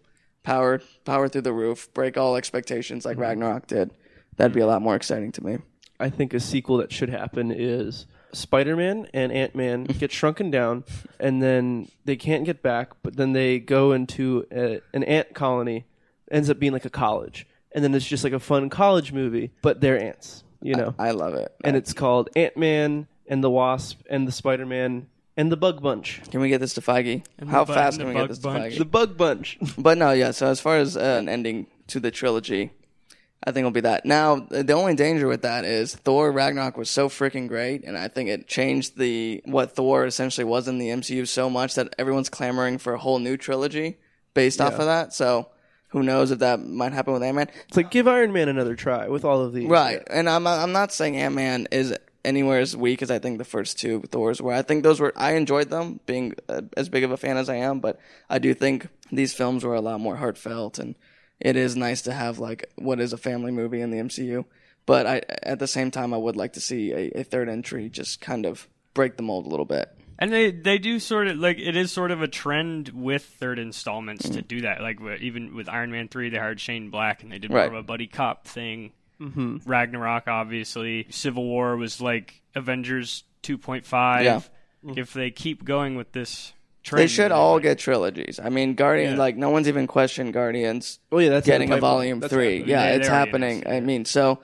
[0.42, 3.22] power power through the roof, break all expectations like mm-hmm.
[3.22, 3.90] Ragnarok did.
[4.36, 5.58] That'd be a lot more exciting to me.
[6.00, 10.50] I think a sequel that should happen is Spider Man and Ant Man get shrunken
[10.50, 10.84] down,
[11.18, 15.86] and then they can't get back, but then they go into a, an ant colony,
[16.30, 19.50] ends up being like a college, and then it's just like a fun college movie,
[19.62, 20.44] but they're ants.
[20.60, 21.54] You know, I love it.
[21.62, 25.80] and it's called Ant Man and the Wasp and the Spider Man and the Bug
[25.80, 26.20] Bunch.
[26.32, 27.24] Can we get this to Feige?
[27.38, 28.72] And How the bu- fast and can the we get bug this bunch.
[28.74, 28.90] to The Feige?
[28.90, 29.58] Bug Bunch.
[29.78, 30.32] But no, yeah.
[30.32, 32.72] So as far as uh, an ending to the trilogy,
[33.44, 34.04] I think it'll be that.
[34.04, 38.08] Now, the only danger with that is Thor Ragnarok was so freaking great, and I
[38.08, 42.28] think it changed the what Thor essentially was in the MCU so much that everyone's
[42.28, 43.98] clamoring for a whole new trilogy
[44.34, 44.78] based off Yeah.
[44.80, 45.14] of that.
[45.14, 45.50] So
[45.88, 47.50] who knows if that might happen with Ant Man?
[47.66, 49.68] it's like give Iron Man another try with all of these.
[49.68, 53.38] Right, and I'm I'm not saying Ant Man is anywhere as weak as I think
[53.38, 54.52] the first two Thors were.
[54.52, 57.48] I think those were I enjoyed them, being uh, as big of a fan as
[57.48, 57.98] I am, but
[58.28, 60.94] I do think these films were a lot more heartfelt, and
[61.40, 64.44] it is nice to have like what is a family movie in the MCU.
[64.86, 67.88] But I at the same time, I would like to see a, a third entry
[67.88, 69.94] just kind of break the mold a little bit.
[70.18, 73.58] And they they do sort of like it is sort of a trend with third
[73.58, 74.34] installments Mm-hmm.
[74.34, 74.80] to do that.
[74.80, 77.70] Like even with Iron Man three, they hired Shane Black and they did Right.
[77.70, 78.92] more of a buddy cop thing.
[79.20, 79.58] Mm-hmm.
[79.64, 84.24] Ragnarok, obviously, Civil War was like Avengers two point five.
[84.24, 84.40] Yeah.
[84.96, 86.52] If they keep going with this
[86.84, 88.38] trend, They should all get trilogies.
[88.42, 89.18] I mean, Guardians Yeah.
[89.18, 92.58] like no one's even questioned Guardians Oh yeah, that's getting a volume That's three.
[92.58, 92.68] happening.
[92.70, 93.50] Yeah, They- it's happening.
[93.62, 94.40] announced it, I mean, so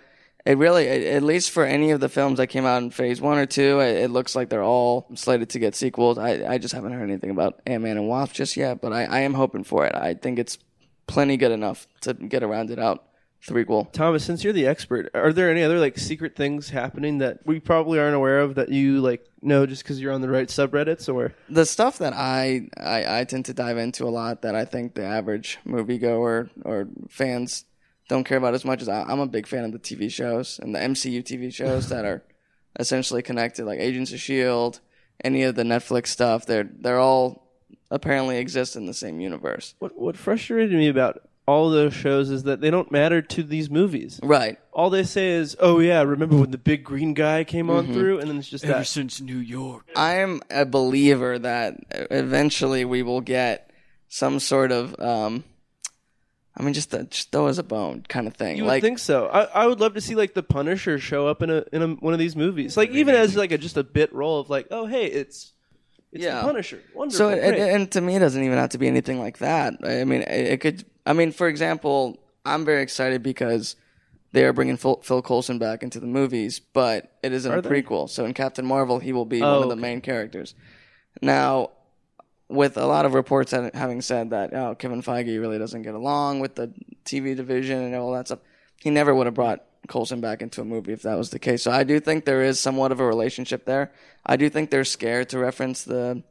[0.47, 3.39] it really, at least for any of the films that came out in Phase One
[3.39, 6.19] or Two, it, looks like they're all slated to get sequels.
[6.19, 9.05] I, I just haven't heard anything about Ant Man and Wasp just yet, but I,
[9.05, 9.95] I am hoping for it.
[9.95, 10.59] I think it's
[11.07, 13.07] plenty good enough to get a it out
[13.47, 13.91] threequel.
[13.93, 17.61] Thomas, since you're the expert, are there any other like secret things happening that we
[17.61, 21.13] probably aren't aware of that you like know just because you're on the right subreddits
[21.13, 21.35] or?
[21.49, 24.95] the stuff that I, I I tend to dive into a lot that I think
[24.95, 27.65] the average moviegoer or fans
[28.09, 30.59] don't care about as much as I, I'm a big fan of the TV shows
[30.63, 32.23] and the MCU TV shows that are
[32.79, 34.81] essentially connected, like Agents of Shield,
[35.23, 36.47] any of the Netflix stuff.
[36.47, 37.49] They're they're all
[37.91, 39.75] apparently exist in the same universe.
[39.79, 43.69] What what frustrated me about all those shows is that they don't matter to these
[43.69, 44.19] movies.
[44.23, 44.59] Right.
[44.73, 48.21] All they say is, "Oh yeah, remember when the big green guy came on through?"
[48.21, 48.87] And then it's just ever that.
[48.87, 49.87] since New York.
[49.95, 51.77] I am a believer that
[52.11, 53.71] eventually we will get
[54.09, 55.45] some sort of um
[56.57, 58.57] I mean just, the, just throw us a bone kind of thing.
[58.57, 59.27] You like would think so.
[59.27, 61.89] I, I would love to see like the Punisher show up in a in a,
[61.95, 64.69] one of these movies, like even as like a just a bit role of like,
[64.71, 65.53] oh hey, it's
[66.13, 66.37] it's Yeah.
[66.37, 66.81] the Punisher.
[66.95, 67.19] Wonderful.
[67.19, 67.71] So, and, great.
[67.75, 69.75] and to me, it doesn't even have to be anything like that.
[69.85, 70.85] I mean, it, it could.
[71.05, 73.75] I mean, for example, I'm very excited because
[74.31, 77.69] they are bringing Phil, Phil Coulson back into the movies, but it isn't a they?
[77.83, 78.09] prequel.
[78.09, 79.81] So in Captain Marvel, he will be Oh, one of the okay.
[79.83, 80.55] main characters.
[81.21, 81.71] Now,
[82.49, 86.41] with a lot of reports having said that, oh, Kevin Feige really doesn't get along
[86.41, 86.73] with the
[87.05, 88.41] TV division and all that stuff,
[88.83, 91.63] he never would have brought Coulson back into a movie if that was the case.
[91.63, 93.93] So I do think there is somewhat of a relationship there.
[94.25, 96.23] I do think they're scared to reference the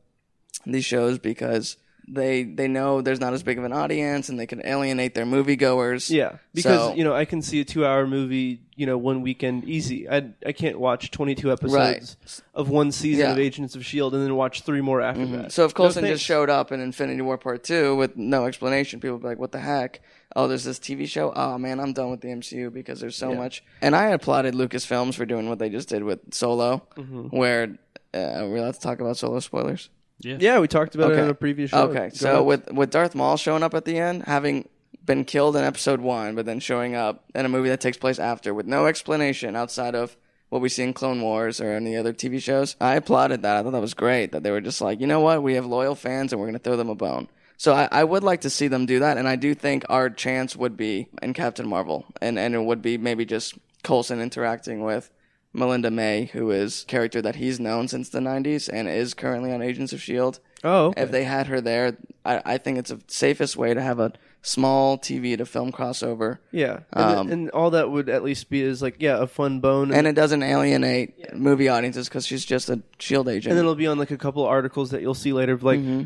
[0.66, 4.46] these shows because they they know there's not as big of an audience and they
[4.46, 6.10] can alienate their moviegoers.
[6.10, 9.64] yeah, because So- you know I can see a two-hour movie, you know, one weekend
[9.66, 10.10] easy.
[10.10, 12.18] I I can't watch 22 episodes
[12.54, 13.26] of one season Yeah.
[13.28, 13.34] Mm-hmm.
[13.34, 15.52] of Agents of Shield and then watch three more after that.
[15.52, 16.16] So if No Coulson thanks.
[16.20, 19.40] just showed up in Infinity War Part Two with no explanation, people would be like,
[19.40, 20.02] "What the heck?"
[20.36, 21.32] Oh, there's this TV show.
[21.36, 23.64] Oh man, I'm done with the MCU because there's so much.
[23.82, 27.28] And I applauded Lucasfilms for doing what they just did with Solo, Mm-hmm.
[27.38, 27.78] where
[28.16, 29.90] uh, we're allowed to talk about Solo spoilers.
[30.20, 31.22] Yeah, we talked about it Okay.
[31.24, 31.90] on a previous show.
[31.90, 32.46] Okay, Go so ahead.
[32.46, 34.68] with with Darth Maul showing up at the end, having
[35.06, 38.20] been killed in Episode One, but then showing up in a movie that takes place
[38.20, 40.16] after with no explanation outside of
[40.50, 43.58] what we see in Clone Wars or any other TV shows, I applauded that.
[43.58, 44.32] I thought that was great.
[44.32, 46.54] That they were just like, you know what, we have loyal fans and we're going
[46.54, 47.28] to throw them a bone.
[47.58, 50.10] So I, I would like to see them do that, and I do think our
[50.10, 54.84] chance would be in Captain Marvel, and and it would be maybe just Coulson interacting
[54.84, 55.10] with
[55.54, 59.52] Melinda May, who is a character that he's known since the '90s and is currently
[59.54, 61.02] on Agents of Shield oh, okay.
[61.04, 64.14] if they had her there, I, I think it's the safest way to have a
[64.42, 68.62] small TV to film crossover, yeah, and, um, and all that would at least be
[68.62, 72.70] is like yeah, a fun bone, and it doesn't alienate movie audiences because she's just
[72.70, 73.52] a Shield agent.
[73.52, 76.04] and it'll be on like a couple articles that you'll see later, of like Mm-hmm.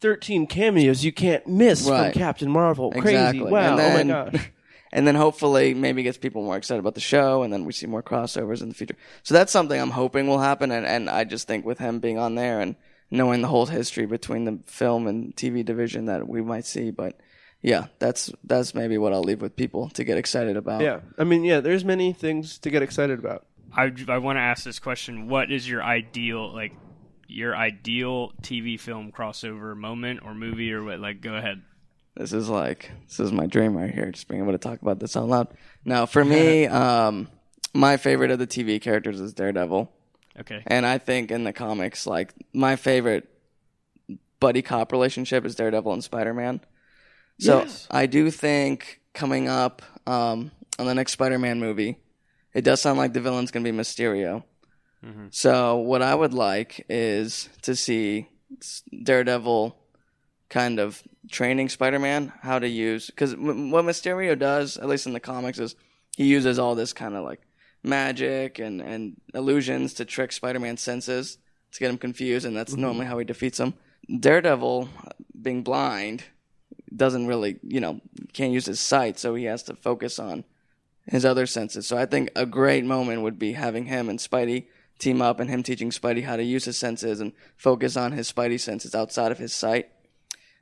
[0.00, 2.12] thirteen cameos you can't miss Right.
[2.12, 2.90] from Captain Marvel.
[2.90, 3.08] Crazy!
[3.16, 3.50] Exactly.
[3.52, 3.70] Wow!
[3.70, 4.50] And then- oh my gosh!
[4.92, 7.86] and then hopefully maybe gets people more excited about the show, and then we see
[7.86, 8.96] more crossovers in the future.
[9.22, 12.18] So that's something I'm hoping will happen, and, and I just think with him being
[12.18, 12.76] on there and
[13.10, 17.18] knowing the whole history between the film and TV division that we might see, but.
[17.62, 20.80] Yeah, that's that's maybe what I'll leave with people to get excited about.
[20.80, 23.44] Yeah, I mean, yeah, there's many things to get excited about.
[23.76, 26.72] I, I want to ask this question: What is your ideal like
[27.28, 31.00] your ideal TV film crossover moment or movie or what?
[31.00, 31.62] Like, go ahead.
[32.20, 34.98] This is like this is my dream right here, just being able to talk about
[35.00, 35.48] this out loud.
[35.86, 37.28] Now, for me, um,
[37.72, 39.90] my favorite of the TV characters is Daredevil,
[40.38, 40.62] Okay.
[40.66, 43.26] and I think in the comics, like my favorite
[44.38, 46.60] buddy cop relationship is Daredevil and Spider Man.
[47.38, 47.86] So Yes.
[47.90, 51.96] I do think coming up um, on the next Spider Man movie,
[52.52, 54.44] it does sound like the villain's going to be Mysterio.
[55.30, 58.28] So what I would like is to see
[59.02, 59.74] Daredevil
[60.50, 65.20] kind of training Spider-Man how to use because what Mysterio does, at least in the
[65.20, 65.74] comics, is
[66.16, 67.40] he uses all this kind of like
[67.82, 71.38] magic and and illusions to trick Spider-Man's senses
[71.72, 72.82] to get him confused, and that's mm-hmm.
[72.82, 73.74] normally how he defeats him.
[74.18, 74.88] Daredevil,
[75.40, 76.24] being blind,
[76.94, 78.00] doesn't really, you know,
[78.32, 80.44] can't use his sight, so he has to focus on
[81.06, 81.86] his other senses.
[81.86, 84.66] So I think a great moment would be having him and Spidey
[84.98, 88.30] team up and him teaching Spidey how to use his senses and focus on his
[88.30, 89.90] Spidey senses outside of his sight.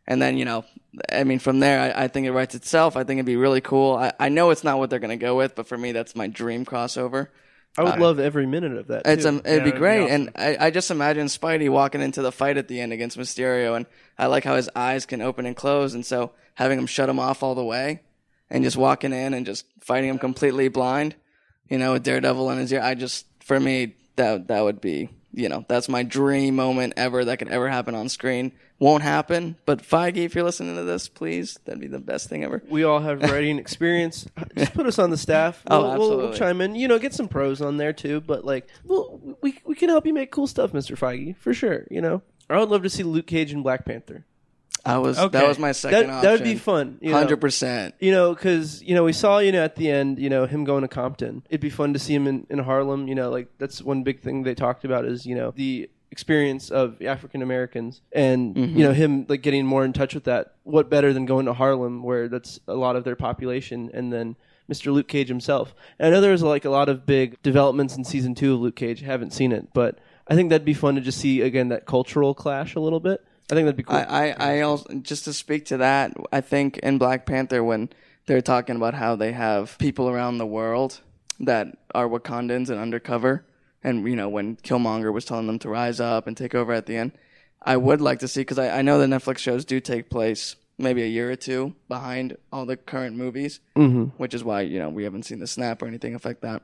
[0.09, 0.65] And then, you know,
[1.13, 2.97] I mean, from there, I, I think it writes itself.
[2.97, 3.95] I think it'd be really cool.
[3.95, 6.17] I, I know it's not what they're going to go with, but for me, that's
[6.17, 7.29] my dream crossover.
[7.77, 9.07] I would love every minute of that.
[9.07, 10.13] It's um, it'd Yeah, be it'd be great, awesome.
[10.13, 13.77] and I, I just imagine Spidey walking into the fight at the end against Mysterio,
[13.77, 13.87] and
[14.19, 17.21] I like how his eyes can open and close, and so having him shut him
[17.21, 18.01] off all the way,
[18.51, 21.15] and just walking in and just fighting him completely blind,
[21.69, 22.81] you know, with Daredevil in his ear.
[22.81, 27.25] I just, for me, that that would be, you know, that's my dream moment ever
[27.25, 28.53] that could ever happen on screen.
[28.81, 32.45] Won't happen, but Feige, if you're listening to this, please, that'd be the best thing
[32.45, 32.63] ever.
[32.69, 34.27] we all have writing experience.
[34.57, 35.63] Just put us on the staff.
[35.71, 36.39] Oh, We'll, we'll, we'll absolutely.
[36.39, 36.75] chime in.
[36.77, 38.21] You know, get some pros on there too.
[38.21, 41.87] But like, well, we we can help you make cool stuff, Mister Feige, for sure.
[41.91, 44.25] You know, I would love to see Luke Cage and Black Panther.
[44.89, 45.39] I was Okay.
[45.39, 46.23] that was my second That option.
[46.23, 46.99] that would be fun.
[47.05, 47.95] Hundred percent.
[48.01, 50.65] You know, because you know we saw you know at the end, you know him
[50.65, 51.43] going to Compton.
[51.51, 53.07] It'd be fun to see him in, in Harlem.
[53.07, 56.71] You know, like that's one big thing they talked about is you know the experience
[56.71, 58.79] of African Americans and mm-hmm.
[58.79, 60.55] you know him like getting more in touch with that.
[60.63, 64.37] What better than going to Harlem where that's a lot of their population, and then
[64.71, 64.93] Mr.
[64.93, 65.75] Luke Cage himself.
[65.99, 68.77] And I know there's like a lot of big developments in season two of Luke
[68.77, 69.01] Cage.
[69.01, 72.35] haven't seen it, but I think that'd be fun to just see again that cultural
[72.35, 73.25] clash a little bit.
[73.51, 73.97] I think that'd be cool.
[73.97, 77.89] I, I, I also just to speak to that, I think in Black Panther when
[78.27, 81.01] they're talking about how they have people around the world
[81.41, 83.47] that are Wakandans and undercover,
[83.83, 86.87] and you know when Killmonger was telling them to rise up and take over at
[86.87, 87.13] the end,
[87.63, 90.57] I would like to see because I, I know the Netflix shows do take place
[90.77, 94.13] maybe a year or two behind all the current movies, Mhm.
[94.19, 96.63] which is why you know we haven't seen the snap or anything like that.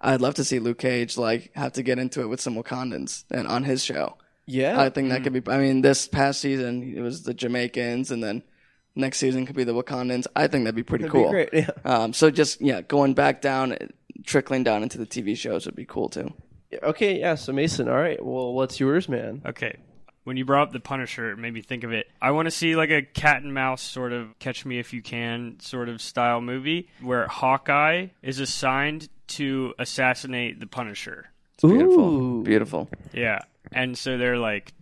[0.00, 3.24] I'd love to see Luke Cage like have to get into it with some Wakandans
[3.30, 4.16] and on his show.
[4.46, 5.42] Yeah, I think that could be.
[5.50, 8.42] I mean, this past season it was the Jamaicans, and then
[8.94, 10.26] next season could be the Wakandans.
[10.36, 11.24] I think that'd be pretty that'd cool.
[11.24, 11.50] be great.
[11.52, 11.70] Yeah.
[11.84, 13.76] Um, so just yeah, going back down,
[14.24, 16.32] trickling down into the TV shows would be cool too.
[16.82, 17.34] Okay, yeah.
[17.34, 18.22] So Mason, all right.
[18.24, 19.42] Well, what's yours, man?
[19.46, 19.78] Okay.
[20.24, 22.06] When you brought up the Punisher, it made me think of it.
[22.20, 25.02] I want to see like a cat and mouse sort of catch me if you
[25.02, 31.26] can sort of style movie where Hawkeye is assigned to assassinate the Punisher.
[31.54, 32.42] It's beautiful, Ooh.
[32.42, 32.88] beautiful.
[33.12, 33.40] Yeah.
[33.72, 34.72] And so they're like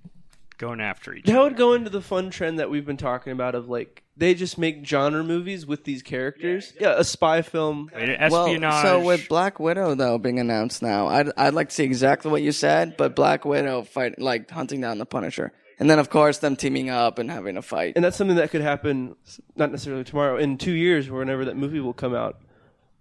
[0.59, 1.33] going after each other.
[1.33, 1.51] That other.
[1.51, 4.59] would go into the fun trend that we've been talking about of like they just
[4.59, 6.73] make genre movies with these characters.
[6.79, 7.91] Yeah, a spy film.
[7.95, 8.31] Espionage.
[8.31, 12.31] Well, so with Black Widow though being announced now, I'd I'd like to see exactly
[12.31, 16.11] what you said, but Black Widow fight like hunting down the Punisher, and then of
[16.11, 17.95] course them teaming up and having a fight.
[17.97, 19.17] And that's something that could happen
[19.57, 22.39] not necessarily tomorrow, in 2 years or whenever that movie will come out.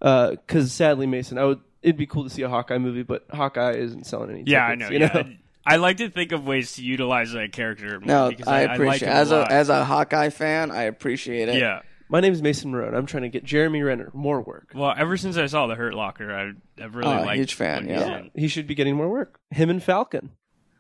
[0.01, 3.25] Uh cuz sadly Mason, I would it'd be cool to see a Hawkeye movie, but
[3.32, 4.95] Hawkeye isn't selling any yeah, I tickets, know.
[4.95, 5.38] you yeah.
[5.66, 5.74] Know?
[5.74, 7.99] I like to think of ways to utilize that character.
[7.99, 9.51] more No, because I I, appreciate I like as him a lot.
[9.51, 11.55] as a Hawkeye fan, I appreciate it.
[11.59, 11.82] yeah.
[12.09, 12.93] My name is Mason Marone.
[12.93, 14.72] I'm trying to get Jeremy Renner more work.
[14.76, 17.38] Well, ever since I saw the Hurt Locker, I, I've really Oh, liked.
[17.38, 18.24] huge fan, yeah.
[18.36, 19.39] He should be getting more work.
[19.49, 20.32] Him and Falcon.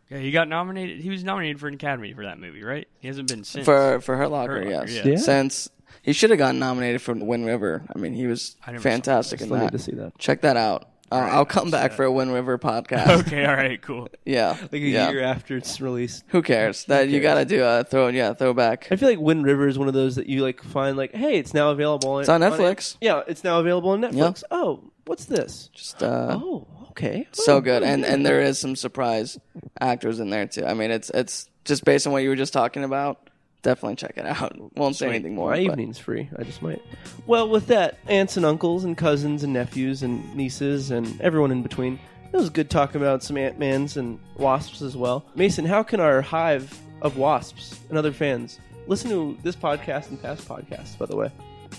[0.09, 0.99] Yeah, he got nominated.
[0.99, 2.85] He was nominated for an Academy for that movie, right?
[2.99, 3.63] He hasn't been since.
[3.63, 5.05] For for Hurt Locker, Hurt Locker, yes.
[5.05, 5.11] yeah.
[5.13, 5.17] Yeah.
[5.19, 5.69] Since
[6.01, 7.83] he should have gotten nominated for Wind River.
[7.95, 9.71] I mean, he was I never saw fantastic in Still need that.
[9.71, 10.17] to see that.
[10.17, 10.89] Check that out.
[11.11, 13.07] Uh, Right, I'll come I'll back for a Wind River podcast.
[13.27, 14.07] okay, all right, cool.
[14.25, 15.09] Yeah, Like a yeah.
[15.11, 16.23] year after it's released.
[16.29, 16.85] Who cares?
[16.85, 17.23] That you cares?
[17.23, 18.07] got to do a throw.
[18.07, 18.87] Yeah, throwback.
[18.91, 21.37] I feel like Wind River is one of those that you like find like, hey,
[21.37, 22.11] it's now available.
[22.13, 22.95] On, It's on Netflix.
[23.01, 24.43] yeah, it's now available on Netflix.
[24.51, 25.69] Oh, what's this?
[25.73, 27.27] Just uh, Oh, okay.
[27.33, 29.37] so Oh, good, and and there is some surprise
[29.79, 30.65] actors in there too.
[30.65, 33.29] I mean, it's it's just based on what you were just talking about.
[33.61, 34.55] Definitely check it out.
[34.75, 35.15] Won't say Sweet.
[35.15, 35.51] anything more.
[35.51, 36.29] my but- evening's free.
[36.37, 36.81] I just might.
[37.27, 41.61] Well, with that, aunts and uncles and cousins and nephews and nieces and everyone in
[41.61, 41.99] between.
[42.33, 45.25] It was good talking about some ant mans and wasps as well.
[45.35, 48.57] Mason, how can our hive of wasps and other fans
[48.87, 50.97] listen to this podcast and past podcasts?
[50.97, 51.29] By the way,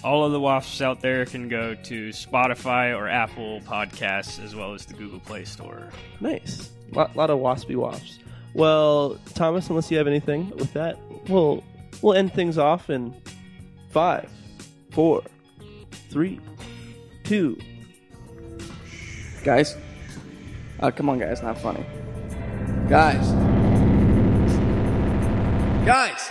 [0.04, 4.74] All of the wasps out there can go to Spotify or Apple Podcasts as well
[4.74, 5.88] as the Google Play Store.
[6.20, 6.70] Nice.
[6.92, 8.18] Lot, lot of waspy wasps.
[8.54, 11.64] Well, Thomas, unless you have anything with that, we'll
[12.00, 13.14] we'll end things off in
[13.90, 14.30] five,
[14.90, 15.22] four,
[16.10, 16.40] three,
[17.24, 17.58] two.
[19.44, 19.76] guys.
[20.80, 21.84] Uh, come on, guys, not funny.
[22.88, 23.30] Guys.
[25.84, 26.30] Guys.